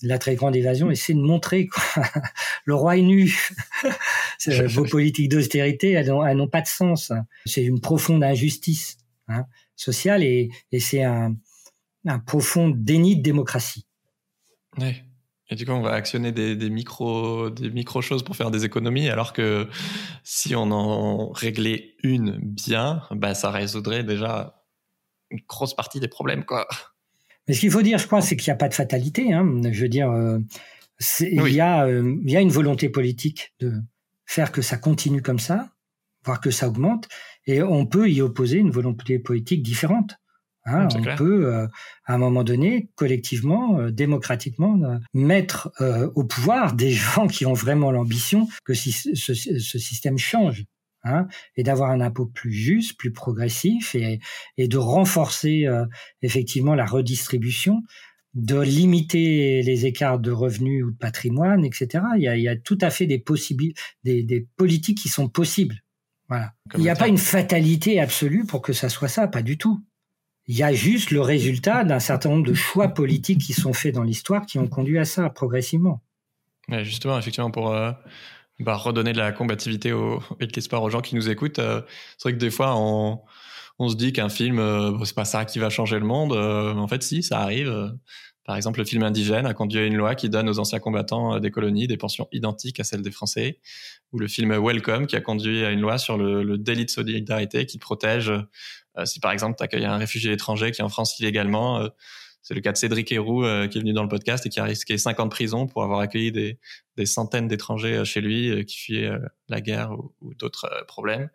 la 0.02 0.18
très 0.18 0.36
grande 0.36 0.54
évasion 0.54 0.92
essaie 0.92 1.14
de 1.14 1.22
montrer 1.22 1.68
quoi. 1.68 2.04
le 2.66 2.76
roi 2.76 2.98
est 2.98 3.04
nu 3.04 3.34
vos 4.68 4.84
politiques 4.84 5.30
d'austérité 5.30 5.92
elles 5.92 6.08
n'ont 6.10 6.50
pas 6.50 6.62
de 6.62 6.68
sens 6.68 7.14
c'est 7.46 7.64
une 7.64 7.80
profonde 7.80 8.22
injustice 8.22 8.98
hein, 9.30 9.46
sociale 9.78 10.24
et, 10.24 10.50
et 10.74 10.80
c'est 10.82 11.04
un, 11.04 11.36
un 12.06 12.20
profond 12.20 12.70
déni 12.70 13.16
de 13.16 13.22
démocratie 13.22 13.88
oui. 14.78 15.04
Et 15.50 15.56
du 15.56 15.66
coup, 15.66 15.72
on 15.72 15.82
va 15.82 15.94
actionner 15.94 16.34
des, 16.34 16.56
des 16.58 16.70
micro, 16.70 17.50
des 17.50 17.70
micro 17.70 18.02
choses 18.02 18.22
pour 18.22 18.36
faire 18.36 18.52
des 18.52 18.66
économies, 18.66 19.08
alors 19.10 19.32
que 19.32 19.70
si 20.24 20.56
on 20.56 20.72
en 20.72 21.32
réglait 21.32 21.96
une 22.04 22.38
bien, 22.38 23.04
bah, 23.12 23.34
ça 23.34 23.50
résoudrait 23.50 24.04
déjà 24.04 24.66
une 25.30 25.40
grosse 25.48 25.74
partie 25.74 26.02
des 26.02 26.10
problèmes, 26.10 26.44
quoi. 26.44 26.68
Mais 27.48 27.54
ce 27.54 27.62
qu'il 27.62 27.72
faut 27.72 27.82
dire, 27.82 27.98
je 27.98 28.08
crois, 28.08 28.22
c'est 28.22 28.36
qu'il 28.36 28.52
n'y 28.52 28.56
a 28.56 28.58
pas 28.58 28.68
de 28.68 28.74
fatalité. 28.74 29.32
Hein. 29.32 29.62
Je 29.72 29.82
veux 29.82 29.88
dire, 29.88 30.12
euh, 30.12 30.40
il, 31.22 31.54
y 31.54 31.62
a, 31.62 31.86
euh, 31.86 32.18
il 32.26 32.30
y 32.30 32.36
a 32.36 32.42
une 32.42 32.52
volonté 32.52 32.90
politique 32.90 33.54
de 33.62 33.72
faire 34.26 34.52
que 34.52 34.62
ça 34.62 34.76
continue 34.76 35.22
comme 35.22 35.40
ça, 35.40 35.70
voire 36.26 36.42
que 36.42 36.52
ça 36.52 36.68
augmente, 36.68 37.08
et 37.48 37.64
on 37.64 37.86
peut 37.86 38.10
y 38.10 38.22
opposer 38.22 38.58
une 38.58 38.72
volonté 38.72 39.18
politique 39.18 39.64
différente. 39.64 40.18
Hein, 40.68 40.90
on 40.96 41.16
peut, 41.16 41.46
euh, 41.46 41.66
à 42.06 42.16
un 42.16 42.18
moment 42.18 42.44
donné, 42.44 42.90
collectivement, 42.96 43.80
euh, 43.80 43.90
démocratiquement, 43.90 44.78
euh, 44.84 44.98
mettre 45.14 45.72
au 46.16 46.26
pouvoir 46.26 46.74
des 46.74 46.92
gens 46.92 47.28
qui 47.28 47.46
ont 47.46 47.54
vraiment 47.54 47.92
l'ambition 47.92 48.48
que 48.66 48.74
ce, 48.74 48.92
ce, 49.16 49.80
système 49.80 50.18
change. 50.18 50.66
Hein, 51.04 51.28
et 51.56 51.64
d'avoir 51.64 51.92
un 51.92 52.02
impôt 52.02 52.26
plus 52.26 52.52
juste, 52.52 52.98
plus 52.98 53.14
progressif, 53.14 53.96
et, 53.96 54.20
et 54.58 54.68
de 54.68 54.78
renforcer 54.78 55.66
effectivement 56.22 56.76
la 56.76 56.86
redistribution, 56.86 57.82
de 58.34 58.60
limiter 58.60 59.62
les 59.62 59.86
écarts 59.86 60.20
de 60.20 60.32
revenus 60.32 60.84
ou 60.84 60.92
de 60.92 60.98
patrimoine, 60.98 61.64
etc. 61.64 62.04
Il 62.18 62.24
y 62.24 62.28
a, 62.28 62.36
il 62.36 62.44
y 62.44 62.50
a 62.50 62.58
tout 62.58 62.78
à 62.82 62.90
fait 62.90 63.06
des, 63.06 63.24
des, 64.04 64.24
des 64.24 64.48
politiques 64.58 64.98
qui 64.98 65.08
sont 65.08 65.30
possibles. 65.30 65.82
Voilà. 66.30 66.54
il 66.76 66.82
n'y 66.82 66.90
a 66.90 66.96
pas 66.96 67.08
une 67.08 67.18
fatalité 67.18 68.00
absolue 68.00 68.46
pour 68.46 68.62
que 68.62 68.74
ça 68.74 68.90
soit 68.90 69.08
ça, 69.08 69.28
pas 69.28 69.42
du 69.42 69.58
tout. 69.58 69.82
Il 70.48 70.56
y 70.56 70.64
a 70.64 70.74
juste 70.74 71.12
le 71.12 71.22
résultat 71.22 71.84
d'un 71.84 72.00
certain 72.00 72.30
nombre 72.30 72.46
de 72.46 72.54
choix 72.54 72.90
politiques 72.90 73.42
qui 73.42 73.54
sont 73.54 73.74
faits 73.74 73.96
dans 73.96 74.04
l'histoire 74.04 74.46
qui 74.46 74.60
ont 74.60 74.68
conduit 74.68 74.98
à 74.98 75.06
ça 75.06 75.30
progressivement. 75.30 76.02
justement, 76.70 77.18
effectivement, 77.20 77.52
pour 77.52 77.74
euh, 77.74 77.92
bah, 78.60 78.76
redonner 78.76 79.14
de 79.14 79.18
la 79.18 79.32
combativité 79.32 79.92
au, 79.92 80.22
et 80.40 80.48
de 80.48 80.54
l'espoir 80.54 80.84
aux 80.84 80.90
gens 80.90 81.02
qui 81.02 81.16
nous 81.16 81.30
écoutent, 81.30 81.60
euh, 81.60 81.82
c'est 82.18 82.30
vrai 82.30 82.34
que 82.34 82.40
des 82.40 82.50
fois, 82.50 82.76
on, 82.78 83.22
on 83.80 83.90
se 83.90 83.96
dit 83.96 84.14
qu'un 84.14 84.30
film, 84.30 84.60
euh, 84.60 85.04
c'est 85.04 85.16
pas 85.16 85.26
ça 85.26 85.44
qui 85.44 85.60
va 85.60 85.70
changer 85.70 86.00
le 86.00 86.06
monde. 86.06 86.32
mais 86.32 86.82
en 86.82 86.88
fait, 86.88 87.04
si, 87.04 87.24
ça 87.24 87.40
arrive. 87.40 87.94
Par 88.48 88.56
exemple, 88.56 88.80
le 88.80 88.86
film 88.86 89.04
Indigène 89.04 89.46
a 89.46 89.54
conduit 89.54 89.80
à 89.80 89.84
une 89.84 89.98
loi 89.98 90.16
qui 90.16 90.30
donne 90.30 90.48
aux 90.48 90.58
anciens 90.58 90.80
combattants 90.80 91.38
des 91.40 91.52
colonies 91.52 91.86
des 91.86 91.98
pensions 91.98 92.30
identiques 92.32 92.80
à 92.80 92.86
celles 92.86 93.02
des 93.02 93.12
Français, 93.12 93.60
ou 94.14 94.20
le 94.20 94.30
film 94.30 94.58
Welcome 94.58 95.06
qui 95.06 95.18
a 95.18 95.22
conduit 95.22 95.66
à 95.66 95.72
une 95.72 95.82
loi 95.82 95.98
sur 95.98 96.18
le, 96.18 96.58
délit 96.58 96.86
de 96.86 96.90
solidarité 96.90 97.66
qui 97.66 97.78
protège 97.78 98.32
euh, 98.98 99.06
si 99.06 99.20
par 99.20 99.34
exemple 99.34 99.56
tu 99.58 99.64
accueilles 99.64 99.86
un 99.86 99.98
réfugié 99.98 100.32
étranger 100.32 100.72
qui 100.72 100.80
est 100.80 100.84
en 100.84 100.90
France 100.90 101.20
illégalement, 101.20 101.82
euh, 101.82 101.90
c'est 102.42 102.54
le 102.54 102.62
cas 102.62 102.72
de 102.72 102.78
Cédric 102.78 103.12
Héroux 103.12 103.44
euh, 103.44 103.68
qui 103.68 103.80
est 103.80 103.82
venu 103.82 103.92
dans 103.92 104.04
le 104.04 104.10
podcast 104.10 104.46
et 104.46 104.50
qui 104.50 104.62
a 104.62 104.64
risqué 104.64 104.98
5 104.98 105.20
ans 105.20 105.26
de 105.26 105.30
prison 105.30 105.68
pour 105.68 105.84
avoir 105.84 106.00
accueilli 106.00 106.32
des, 106.32 106.58
centaines 107.06 107.50
d'étrangers 107.50 108.06
chez 108.06 108.22
lui 108.22 108.66
qui 108.66 108.78
fuyaient 108.78 109.12
la 109.50 109.60
guerre 109.60 109.92
ou, 110.22 110.34
d'autres 110.36 110.86
problèmes. 110.88 111.30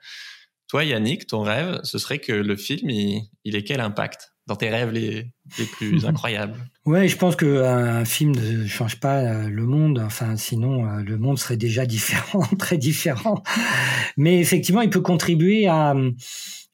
Toi, 0.66 0.84
Yannick, 0.84 1.26
ton 1.26 1.42
rêve, 1.42 1.80
ce 1.84 1.98
serait 1.98 2.18
que 2.18 2.32
le 2.32 2.56
film, 2.56 2.88
il, 2.88 3.28
il 3.44 3.54
ait 3.54 3.64
quel 3.64 3.80
impact? 3.80 4.31
Dans 4.46 4.56
tes 4.56 4.70
rêves 4.70 4.90
les, 4.90 5.26
les 5.58 5.64
plus 5.64 6.04
incroyables 6.06 6.56
Ouais, 6.84 7.06
je 7.06 7.16
pense 7.16 7.36
qu'un 7.36 8.04
film 8.04 8.32
ne 8.32 8.66
change 8.66 8.98
pas 8.98 9.46
le 9.46 9.66
monde. 9.66 10.02
Enfin, 10.04 10.36
sinon, 10.36 10.84
le 10.96 11.16
monde 11.16 11.38
serait 11.38 11.56
déjà 11.56 11.86
différent, 11.86 12.42
très 12.58 12.76
différent. 12.76 13.42
Mais 14.16 14.40
effectivement, 14.40 14.80
il 14.80 14.90
peut 14.90 15.00
contribuer 15.00 15.68
à 15.68 15.94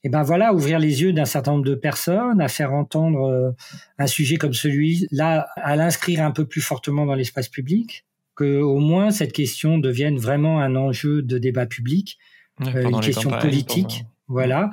et 0.04 0.08
ben 0.08 0.22
voilà, 0.22 0.54
ouvrir 0.54 0.78
les 0.78 1.02
yeux 1.02 1.12
d'un 1.12 1.24
certain 1.24 1.52
nombre 1.52 1.64
de 1.64 1.74
personnes, 1.74 2.40
à 2.40 2.48
faire 2.48 2.72
entendre 2.72 3.28
euh, 3.28 3.50
un 3.98 4.06
sujet 4.06 4.36
comme 4.36 4.54
celui-là, 4.54 5.48
à 5.56 5.76
l'inscrire 5.76 6.22
un 6.22 6.30
peu 6.30 6.46
plus 6.46 6.60
fortement 6.60 7.04
dans 7.04 7.14
l'espace 7.14 7.48
public, 7.48 8.04
que 8.36 8.60
au 8.60 8.78
moins 8.78 9.10
cette 9.10 9.32
question 9.32 9.78
devienne 9.78 10.16
vraiment 10.16 10.60
un 10.60 10.76
enjeu 10.76 11.22
de 11.22 11.38
débat 11.38 11.66
public, 11.66 12.18
euh, 12.66 12.88
une 12.88 13.00
question 13.00 13.30
politique. 13.30 14.04
Voilà. 14.28 14.70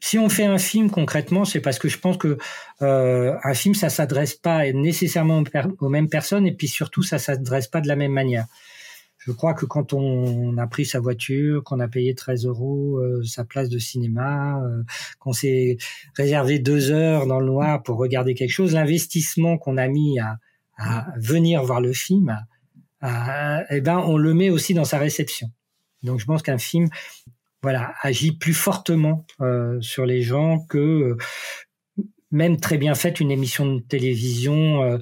Si 0.00 0.18
on 0.18 0.28
fait 0.28 0.44
un 0.44 0.58
film 0.58 0.90
concrètement, 0.90 1.44
c'est 1.44 1.60
parce 1.60 1.78
que 1.78 1.88
je 1.88 1.98
pense 1.98 2.16
que 2.16 2.38
euh, 2.82 3.36
un 3.42 3.54
film, 3.54 3.74
ça 3.74 3.90
s'adresse 3.90 4.34
pas 4.34 4.70
nécessairement 4.72 5.42
aux 5.80 5.88
mêmes 5.88 6.08
personnes, 6.08 6.46
et 6.46 6.52
puis 6.52 6.68
surtout, 6.68 7.02
ça 7.02 7.18
s'adresse 7.18 7.66
pas 7.66 7.80
de 7.80 7.88
la 7.88 7.96
même 7.96 8.12
manière. 8.12 8.46
Je 9.18 9.32
crois 9.32 9.52
que 9.52 9.66
quand 9.66 9.92
on 9.92 10.56
a 10.56 10.66
pris 10.68 10.86
sa 10.86 11.00
voiture, 11.00 11.64
qu'on 11.64 11.80
a 11.80 11.88
payé 11.88 12.14
13 12.14 12.46
euros 12.46 12.98
euh, 12.98 13.22
sa 13.24 13.44
place 13.44 13.68
de 13.68 13.78
cinéma, 13.78 14.62
euh, 14.62 14.84
qu'on 15.18 15.32
s'est 15.32 15.76
réservé 16.14 16.60
deux 16.60 16.92
heures 16.92 17.26
dans 17.26 17.40
le 17.40 17.46
noir 17.46 17.82
pour 17.82 17.98
regarder 17.98 18.34
quelque 18.34 18.52
chose, 18.52 18.74
l'investissement 18.74 19.58
qu'on 19.58 19.76
a 19.76 19.88
mis 19.88 20.20
à, 20.20 20.38
à, 20.78 21.08
venir 21.16 21.64
voir 21.64 21.80
le 21.80 21.92
film, 21.92 22.38
eh 23.02 23.80
ben, 23.80 23.98
on 23.98 24.16
le 24.16 24.32
met 24.34 24.50
aussi 24.50 24.74
dans 24.74 24.84
sa 24.84 24.98
réception. 24.98 25.50
Donc 26.02 26.20
je 26.20 26.24
pense 26.24 26.42
qu'un 26.42 26.58
film, 26.58 26.88
voilà, 27.62 27.94
agit 28.02 28.32
plus 28.32 28.54
fortement 28.54 29.26
euh, 29.40 29.80
sur 29.80 30.06
les 30.06 30.22
gens 30.22 30.60
que 30.68 31.16
même 32.30 32.60
très 32.60 32.78
bien 32.78 32.94
faite 32.94 33.20
une 33.20 33.30
émission 33.30 33.74
de 33.74 33.80
télévision 33.80 35.00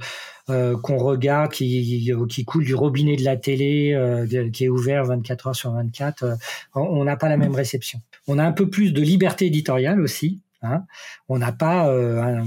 euh, 0.49 0.77
qu'on 0.81 0.99
regarde, 0.99 1.51
qui, 1.51 2.09
qui 2.29 2.45
coule 2.45 2.65
du 2.65 2.77
robinet 2.77 3.17
de 3.17 3.25
la 3.25 3.37
télé, 3.37 3.93
euh, 3.95 4.49
qui 4.53 4.67
est 4.67 4.69
ouvert 4.69 5.05
24 5.05 5.49
heures 5.49 5.57
sur 5.57 5.73
24, 5.73 6.23
euh, 6.23 6.35
on 6.77 7.03
n'a 7.03 7.17
pas 7.17 7.29
la 7.29 7.37
même 7.37 7.57
réception. 7.57 8.01
On 8.29 8.39
a 8.39 8.45
un 8.45 8.53
peu 8.53 8.71
plus 8.71 8.93
de 8.93 9.03
liberté 9.03 9.47
éditoriale 9.47 10.01
aussi. 10.01 10.41
Hein. 10.63 10.85
On 11.29 11.39
n'a 11.39 11.51
pas 11.51 11.91
un, 11.91 12.45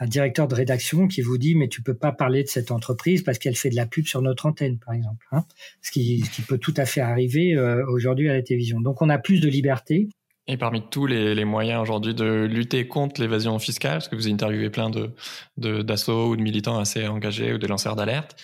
un, 0.00 0.06
directeur 0.06 0.48
de 0.48 0.54
rédaction 0.54 1.06
qui 1.06 1.22
vous 1.22 1.38
dit 1.38 1.54
mais 1.54 1.68
tu 1.68 1.82
peux 1.82 1.94
pas 1.94 2.12
parler 2.12 2.42
de 2.42 2.48
cette 2.48 2.70
entreprise 2.70 3.22
parce 3.22 3.38
qu'elle 3.38 3.56
fait 3.56 3.70
de 3.70 3.76
la 3.76 3.86
pub 3.86 4.06
sur 4.06 4.22
notre 4.22 4.46
antenne, 4.46 4.78
par 4.78 4.94
exemple. 4.94 5.26
Hein. 5.32 5.44
Ce, 5.82 5.90
qui, 5.90 6.24
peut 6.48 6.58
tout 6.58 6.74
à 6.76 6.86
fait 6.86 7.00
arriver 7.00 7.56
aujourd'hui 7.88 8.28
à 8.28 8.34
la 8.34 8.42
télévision. 8.42 8.80
Donc 8.80 9.02
on 9.02 9.08
a 9.08 9.18
plus 9.18 9.40
de 9.40 9.48
liberté. 9.48 10.08
Et 10.46 10.56
parmi 10.56 10.82
tous 10.90 11.06
les, 11.06 11.44
moyens 11.44 11.80
aujourd'hui 11.80 12.12
de 12.12 12.44
lutter 12.44 12.88
contre 12.88 13.20
l'évasion 13.20 13.58
fiscale, 13.60 13.92
parce 13.92 14.08
que 14.08 14.16
vous 14.16 14.28
interviewez 14.28 14.68
plein 14.68 14.90
de 14.90 15.12
d'assauts 15.56 16.30
ou 16.30 16.36
de 16.36 16.42
militants 16.42 16.78
assez 16.78 17.06
engagés 17.06 17.52
ou 17.52 17.58
de 17.58 17.66
lanceurs 17.68 17.94
d'alerte, 17.94 18.34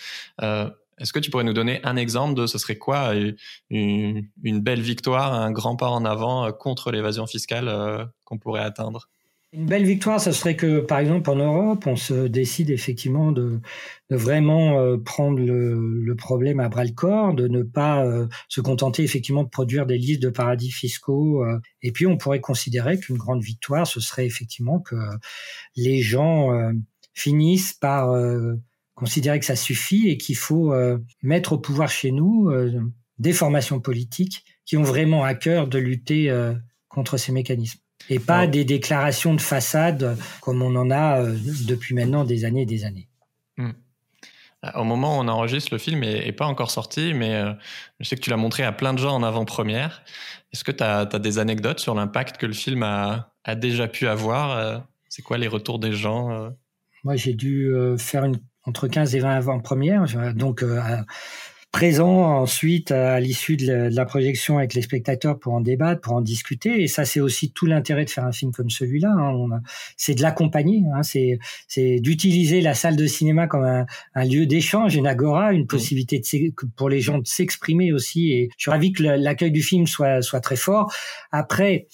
euh, 0.41 0.69
est-ce 0.99 1.11
que 1.11 1.19
tu 1.19 1.29
pourrais 1.29 1.43
nous 1.43 1.53
donner 1.53 1.79
un 1.83 1.95
exemple 1.95 2.33
de 2.33 2.47
ce 2.47 2.57
serait 2.57 2.77
quoi 2.77 3.13
une, 3.69 4.25
belle 4.41 4.81
victoire, 4.81 5.33
un 5.33 5.51
grand 5.51 5.75
pas 5.75 5.89
en 5.89 6.05
avant 6.05 6.45
euh, 6.45 6.51
contre 6.51 6.91
l'évasion 6.91 7.27
fiscale 7.27 7.67
euh, 7.67 8.05
qu'on 8.23 8.37
pourrait 8.37 8.63
atteindre? 8.63 9.09
Une 9.53 9.65
belle 9.65 9.85
victoire, 9.85 10.19
ce 10.19 10.33
serait 10.33 10.57
que, 10.57 10.81
par 10.81 10.99
exemple, 10.99 11.29
en 11.29 11.37
Europe, 11.37 11.87
on 11.87 11.95
se 11.95 12.27
décide 12.27 12.69
effectivement 12.69 13.31
de, 13.31 13.61
vraiment 14.09 14.79
euh, 14.79 14.97
prendre 14.97 15.39
le, 15.39 16.15
problème 16.15 16.59
à 16.59 16.67
bras 16.67 16.83
le 16.83 16.91
corps, 16.91 17.33
de 17.33 17.47
ne 17.47 17.63
pas 17.63 18.05
euh, 18.05 18.27
se 18.49 18.59
contenter 18.59 19.03
effectivement 19.03 19.43
de 19.43 19.49
produire 19.49 19.85
des 19.85 19.97
listes 19.97 20.21
de 20.21 20.29
paradis 20.29 20.71
fiscaux. 20.71 21.45
Euh. 21.45 21.59
et 21.81 21.93
puis, 21.93 22.05
on 22.05 22.17
pourrait 22.17 22.41
considérer 22.41 22.99
qu'une 22.99 23.17
grande 23.17 23.41
victoire, 23.41 23.87
ce 23.87 24.01
serait 24.01 24.25
effectivement 24.25 24.79
que 24.79 24.95
les 25.77 26.01
gens 26.01 26.51
finissent 27.13 27.73
par 27.73 28.13
considérer 28.95 29.39
que 29.39 29.45
ça 29.45 29.55
suffit 29.55 30.09
et 30.09 30.17
qu'il 30.17 30.35
faut 30.35 30.73
mettre 31.23 31.53
au 31.53 31.57
pouvoir 31.57 31.89
chez 31.89 32.11
nous 32.11 32.51
des 33.17 33.33
formations 33.33 33.79
politiques 33.79 34.43
qui 34.65 34.77
ont 34.77 34.83
vraiment 34.83 35.23
à 35.23 35.33
cœur 35.35 35.67
de 35.67 35.79
lutter 35.79 36.31
contre 36.89 37.17
ces 37.17 37.31
mécanismes 37.31 37.79
et 38.09 38.19
pas 38.19 38.47
des 38.47 38.65
déclarations 38.65 39.33
de 39.33 39.41
façade 39.41 40.17
comme 40.41 40.61
on 40.61 40.75
en 40.75 40.91
a 40.91 41.21
euh, 41.21 41.35
depuis 41.65 41.95
maintenant 41.95 42.23
des 42.23 42.45
années 42.45 42.63
et 42.63 42.65
des 42.65 42.85
années. 42.85 43.07
Hmm. 43.57 43.71
Au 44.75 44.83
moment 44.83 45.17
où 45.17 45.21
on 45.21 45.27
enregistre, 45.27 45.73
le 45.73 45.77
film 45.77 46.03
est, 46.03 46.31
pas 46.31 46.45
encore 46.45 46.71
sorti, 46.71 47.13
mais 47.13 47.35
euh, 47.35 47.53
je 47.99 48.07
sais 48.07 48.15
que 48.15 48.21
tu 48.21 48.29
l'as 48.29 48.37
montré 48.37 48.63
à 48.63 48.71
plein 48.71 48.93
de 48.93 48.99
gens 48.99 49.13
en 49.13 49.23
avant-première. 49.23 50.03
Est-ce 50.51 50.63
que 50.63 50.71
tu 50.71 50.83
as, 50.83 51.05
des 51.05 51.39
anecdotes 51.39 51.79
sur 51.79 51.93
l'impact 51.93 52.37
que 52.37 52.45
le 52.45 52.53
film 52.53 52.83
a, 52.83 53.33
a 53.43 53.55
déjà 53.55 53.87
pu 53.87 54.07
avoir 54.07 54.51
euh? 54.57 54.79
C'est 55.09 55.21
quoi 55.21 55.37
les 55.37 55.47
retours 55.47 55.79
des 55.79 55.93
gens 55.93 56.51
Moi, 57.03 57.15
j'ai 57.15 57.33
dû 57.33 57.71
faire 57.97 58.25
une, 58.25 58.39
entre 58.65 58.87
15 58.87 59.15
et 59.15 59.19
20 59.19 59.35
avant-premières, 59.35 60.33
donc 60.35 60.63
présent 61.77 62.39
ensuite 62.39 62.89
à 62.89 63.19
l'issue 63.19 63.55
de, 63.55 63.89
la 63.91 64.03
projection 64.03 64.57
avec 64.57 64.73
les 64.73 64.81
spectateurs 64.81 65.37
pour 65.37 65.53
en 65.53 65.61
débattre, 65.61 66.01
pour 66.01 66.13
en 66.13 66.21
discuter. 66.21 66.81
Et 66.81 66.87
ça, 66.87 67.05
c'est 67.05 67.19
aussi 67.19 67.51
tout 67.51 67.67
l'intérêt 67.67 68.03
de 68.03 68.09
faire 68.09 68.25
un 68.25 68.31
film 68.31 68.51
comme 68.51 68.71
celui-là. 68.71 69.11
Hein. 69.11 69.61
C'est 69.95 70.15
de 70.15 70.23
l'accompagner, 70.23 70.81
hein. 70.95 71.03
c'est 71.03 71.99
d'utiliser 71.99 72.61
la 72.61 72.73
salle 72.73 72.95
de 72.95 73.05
cinéma 73.05 73.45
comme 73.45 73.63
un, 73.63 73.85
un 74.15 74.25
lieu 74.25 74.47
d'échange, 74.47 74.95
une 74.95 75.05
agora, 75.05 75.53
une 75.53 75.67
possibilité 75.67 76.17
de, 76.17 76.51
pour 76.75 76.89
les 76.89 76.99
gens 76.99 77.19
de 77.19 77.27
s'exprimer 77.27 77.93
aussi. 77.93 78.31
Et 78.31 78.49
je 78.57 78.63
suis 78.63 78.71
ravi 78.71 78.91
que 78.91 79.03
l'accueil 79.03 79.51
du 79.51 79.61
film 79.61 79.85
soit, 79.85 80.23
soit 80.23 80.41
très 80.41 80.55
fort. 80.55 80.91
Après, 81.31 81.85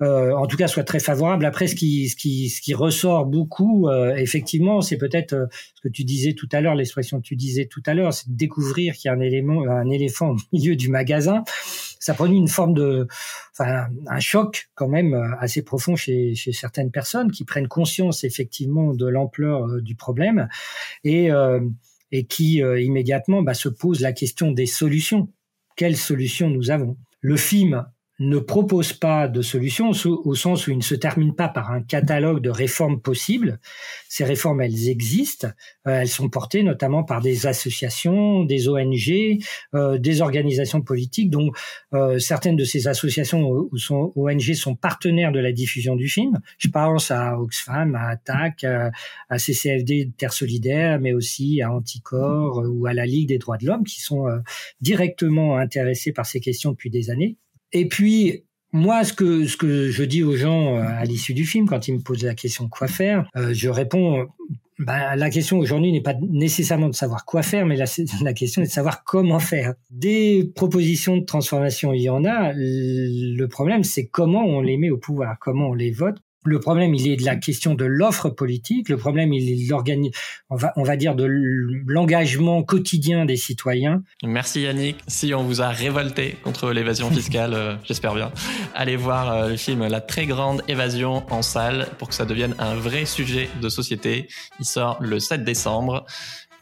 euh, 0.00 0.32
en 0.32 0.46
tout 0.46 0.56
cas, 0.56 0.68
soit 0.68 0.84
très 0.84 1.00
favorable. 1.00 1.44
Après, 1.44 1.66
ce 1.66 1.74
qui, 1.74 2.08
ce 2.08 2.14
qui, 2.14 2.50
ce 2.50 2.60
qui 2.60 2.72
ressort 2.72 3.26
beaucoup, 3.26 3.88
euh, 3.88 4.14
effectivement, 4.14 4.80
c'est 4.80 4.96
peut-être 4.96 5.32
euh, 5.32 5.46
ce 5.74 5.80
que 5.80 5.88
tu 5.88 6.04
disais 6.04 6.34
tout 6.34 6.48
à 6.52 6.60
l'heure, 6.60 6.76
l'expression 6.76 7.18
que 7.18 7.26
tu 7.26 7.34
disais 7.34 7.66
tout 7.66 7.82
à 7.84 7.94
l'heure, 7.94 8.14
c'est 8.14 8.30
de 8.30 8.36
découvrir 8.36 8.94
qu'il 8.94 9.08
y 9.08 9.10
a 9.10 9.14
un 9.14 9.20
élément, 9.20 9.68
un 9.68 9.90
éléphant 9.90 10.30
au 10.30 10.36
milieu 10.52 10.76
du 10.76 10.88
magasin. 10.88 11.42
Ça 11.98 12.14
produit 12.14 12.36
une 12.36 12.48
forme 12.48 12.74
de, 12.74 13.08
enfin, 13.52 13.86
un 14.06 14.20
choc 14.20 14.68
quand 14.76 14.88
même 14.88 15.14
assez 15.40 15.62
profond 15.62 15.96
chez, 15.96 16.36
chez 16.36 16.52
certaines 16.52 16.92
personnes 16.92 17.32
qui 17.32 17.44
prennent 17.44 17.66
conscience 17.66 18.22
effectivement 18.22 18.94
de 18.94 19.06
l'ampleur 19.06 19.82
du 19.82 19.96
problème 19.96 20.48
et 21.02 21.30
et 22.12 22.24
qui 22.24 22.58
immédiatement 22.58 23.42
bah, 23.42 23.54
se 23.54 23.68
posent 23.68 24.00
la 24.00 24.12
question 24.12 24.52
des 24.52 24.66
solutions. 24.66 25.28
Quelles 25.74 25.96
solutions 25.96 26.48
nous 26.48 26.70
avons? 26.70 26.96
Le 27.20 27.36
film 27.36 27.84
ne 28.18 28.38
propose 28.38 28.92
pas 28.92 29.28
de 29.28 29.42
solution 29.42 29.92
au 30.04 30.34
sens 30.34 30.66
où 30.66 30.72
il 30.72 30.78
ne 30.78 30.82
se 30.82 30.96
termine 30.96 31.34
pas 31.34 31.48
par 31.48 31.70
un 31.70 31.82
catalogue 31.82 32.40
de 32.40 32.50
réformes 32.50 33.00
possibles. 33.00 33.60
Ces 34.08 34.24
réformes, 34.24 34.60
elles 34.60 34.88
existent. 34.88 35.48
Euh, 35.86 36.00
elles 36.00 36.08
sont 36.08 36.28
portées 36.28 36.64
notamment 36.64 37.04
par 37.04 37.20
des 37.20 37.46
associations, 37.46 38.44
des 38.44 38.68
ONG, 38.68 39.38
euh, 39.74 39.98
des 39.98 40.20
organisations 40.20 40.82
politiques, 40.82 41.30
dont 41.30 41.52
euh, 41.94 42.18
certaines 42.18 42.56
de 42.56 42.64
ces 42.64 42.88
associations 42.88 43.48
ou 43.48 43.76
sont 43.76 44.12
ONG 44.16 44.52
sont 44.54 44.74
partenaires 44.74 45.30
de 45.30 45.38
la 45.38 45.52
diffusion 45.52 45.94
du 45.94 46.08
film. 46.08 46.40
Je 46.58 46.68
pense 46.68 47.12
à 47.12 47.38
Oxfam, 47.38 47.94
à 47.94 48.08
ATTAC, 48.08 48.64
à, 48.64 49.38
CCFD 49.38 50.10
Terre 50.16 50.32
Solidaire, 50.32 50.98
mais 50.98 51.12
aussi 51.12 51.62
à 51.62 51.72
Anticor 51.72 52.64
ou 52.68 52.86
à 52.86 52.94
la 52.94 53.06
Ligue 53.06 53.28
des 53.28 53.38
droits 53.38 53.58
de 53.58 53.66
l'homme, 53.66 53.84
qui 53.84 54.00
sont 54.00 54.26
directement 54.80 55.56
intéressés 55.56 56.12
par 56.12 56.26
ces 56.26 56.40
questions 56.40 56.72
depuis 56.72 56.90
des 56.90 57.10
années. 57.10 57.36
Et 57.72 57.88
puis, 57.88 58.44
moi, 58.72 59.04
ce 59.04 59.12
que, 59.12 59.46
ce 59.46 59.56
que 59.56 59.90
je 59.90 60.02
dis 60.04 60.22
aux 60.22 60.36
gens 60.36 60.76
euh, 60.76 60.82
à 60.82 61.04
l'issue 61.04 61.34
du 61.34 61.44
film, 61.44 61.66
quand 61.66 61.88
ils 61.88 61.94
me 61.94 62.00
posent 62.00 62.24
la 62.24 62.34
question 62.34 62.68
quoi 62.68 62.88
faire, 62.88 63.28
euh, 63.36 63.52
je 63.52 63.68
réponds, 63.68 64.26
bah, 64.78 65.16
la 65.16 65.30
question 65.30 65.58
aujourd'hui 65.58 65.90
n'est 65.90 66.02
pas 66.02 66.14
nécessairement 66.20 66.88
de 66.88 66.94
savoir 66.94 67.24
quoi 67.24 67.42
faire, 67.42 67.66
mais 67.66 67.76
la, 67.76 67.86
la, 68.22 68.32
question 68.32 68.62
est 68.62 68.66
de 68.66 68.70
savoir 68.70 69.04
comment 69.04 69.40
faire. 69.40 69.74
Des 69.90 70.52
propositions 70.54 71.16
de 71.16 71.24
transformation, 71.24 71.92
il 71.92 72.02
y 72.02 72.10
en 72.10 72.24
a. 72.24 72.52
Le 72.54 73.46
problème, 73.46 73.84
c'est 73.84 74.06
comment 74.06 74.44
on 74.44 74.60
les 74.60 74.76
met 74.76 74.90
au 74.90 74.98
pouvoir, 74.98 75.38
comment 75.40 75.70
on 75.70 75.74
les 75.74 75.90
vote, 75.90 76.18
le 76.48 76.60
problème, 76.60 76.94
il 76.94 77.08
est 77.08 77.16
de 77.16 77.24
la 77.24 77.36
question 77.36 77.74
de 77.74 77.84
l'offre 77.84 78.30
politique. 78.30 78.88
Le 78.88 78.96
problème, 78.96 79.32
il 79.32 79.50
est 79.50 79.68
de 79.68 80.10
on 80.50 80.56
va, 80.56 80.72
on 80.76 80.82
va 80.82 80.96
dire 80.96 81.14
de 81.14 81.24
l'engagement 81.86 82.62
quotidien 82.62 83.24
des 83.24 83.36
citoyens. 83.36 84.02
Merci 84.24 84.62
Yannick. 84.62 84.96
Si 85.06 85.34
on 85.34 85.44
vous 85.44 85.60
a 85.60 85.68
révolté 85.68 86.36
contre 86.42 86.72
l'évasion 86.72 87.10
fiscale, 87.10 87.54
euh, 87.54 87.74
j'espère 87.84 88.14
bien, 88.14 88.32
allez 88.74 88.96
voir 88.96 89.32
euh, 89.32 89.48
le 89.50 89.56
film 89.56 89.86
La 89.86 90.00
très 90.00 90.26
grande 90.26 90.62
évasion 90.68 91.24
en 91.30 91.42
salle 91.42 91.88
pour 91.98 92.08
que 92.08 92.14
ça 92.14 92.24
devienne 92.24 92.54
un 92.58 92.74
vrai 92.74 93.04
sujet 93.04 93.48
de 93.60 93.68
société. 93.68 94.28
Il 94.58 94.64
sort 94.64 94.96
le 95.00 95.20
7 95.20 95.44
décembre. 95.44 96.06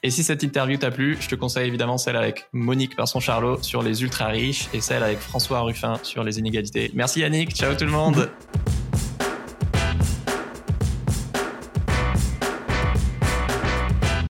Et 0.03 0.11
si 0.11 0.23
cette 0.23 0.43
interview 0.43 0.77
t'a 0.77 0.91
plu, 0.91 1.17
je 1.21 1.29
te 1.29 1.35
conseille 1.35 1.67
évidemment 1.67 1.99
celle 1.99 2.17
avec 2.17 2.47
Monique 2.53 2.95
Parson 2.97 3.19
Charlot 3.19 3.63
sur 3.63 3.83
les 3.83 4.03
ultra 4.03 4.27
riches 4.27 4.69
et 4.73 4.81
celle 4.81 5.03
avec 5.03 5.19
François 5.19 5.61
Ruffin 5.61 5.99
sur 6.03 6.23
les 6.23 6.39
inégalités. 6.39 6.91
Merci 6.95 7.21
Yannick, 7.21 7.51
ciao 7.53 7.75
tout 7.75 7.87
le 7.87 7.93
monde. 7.93 8.29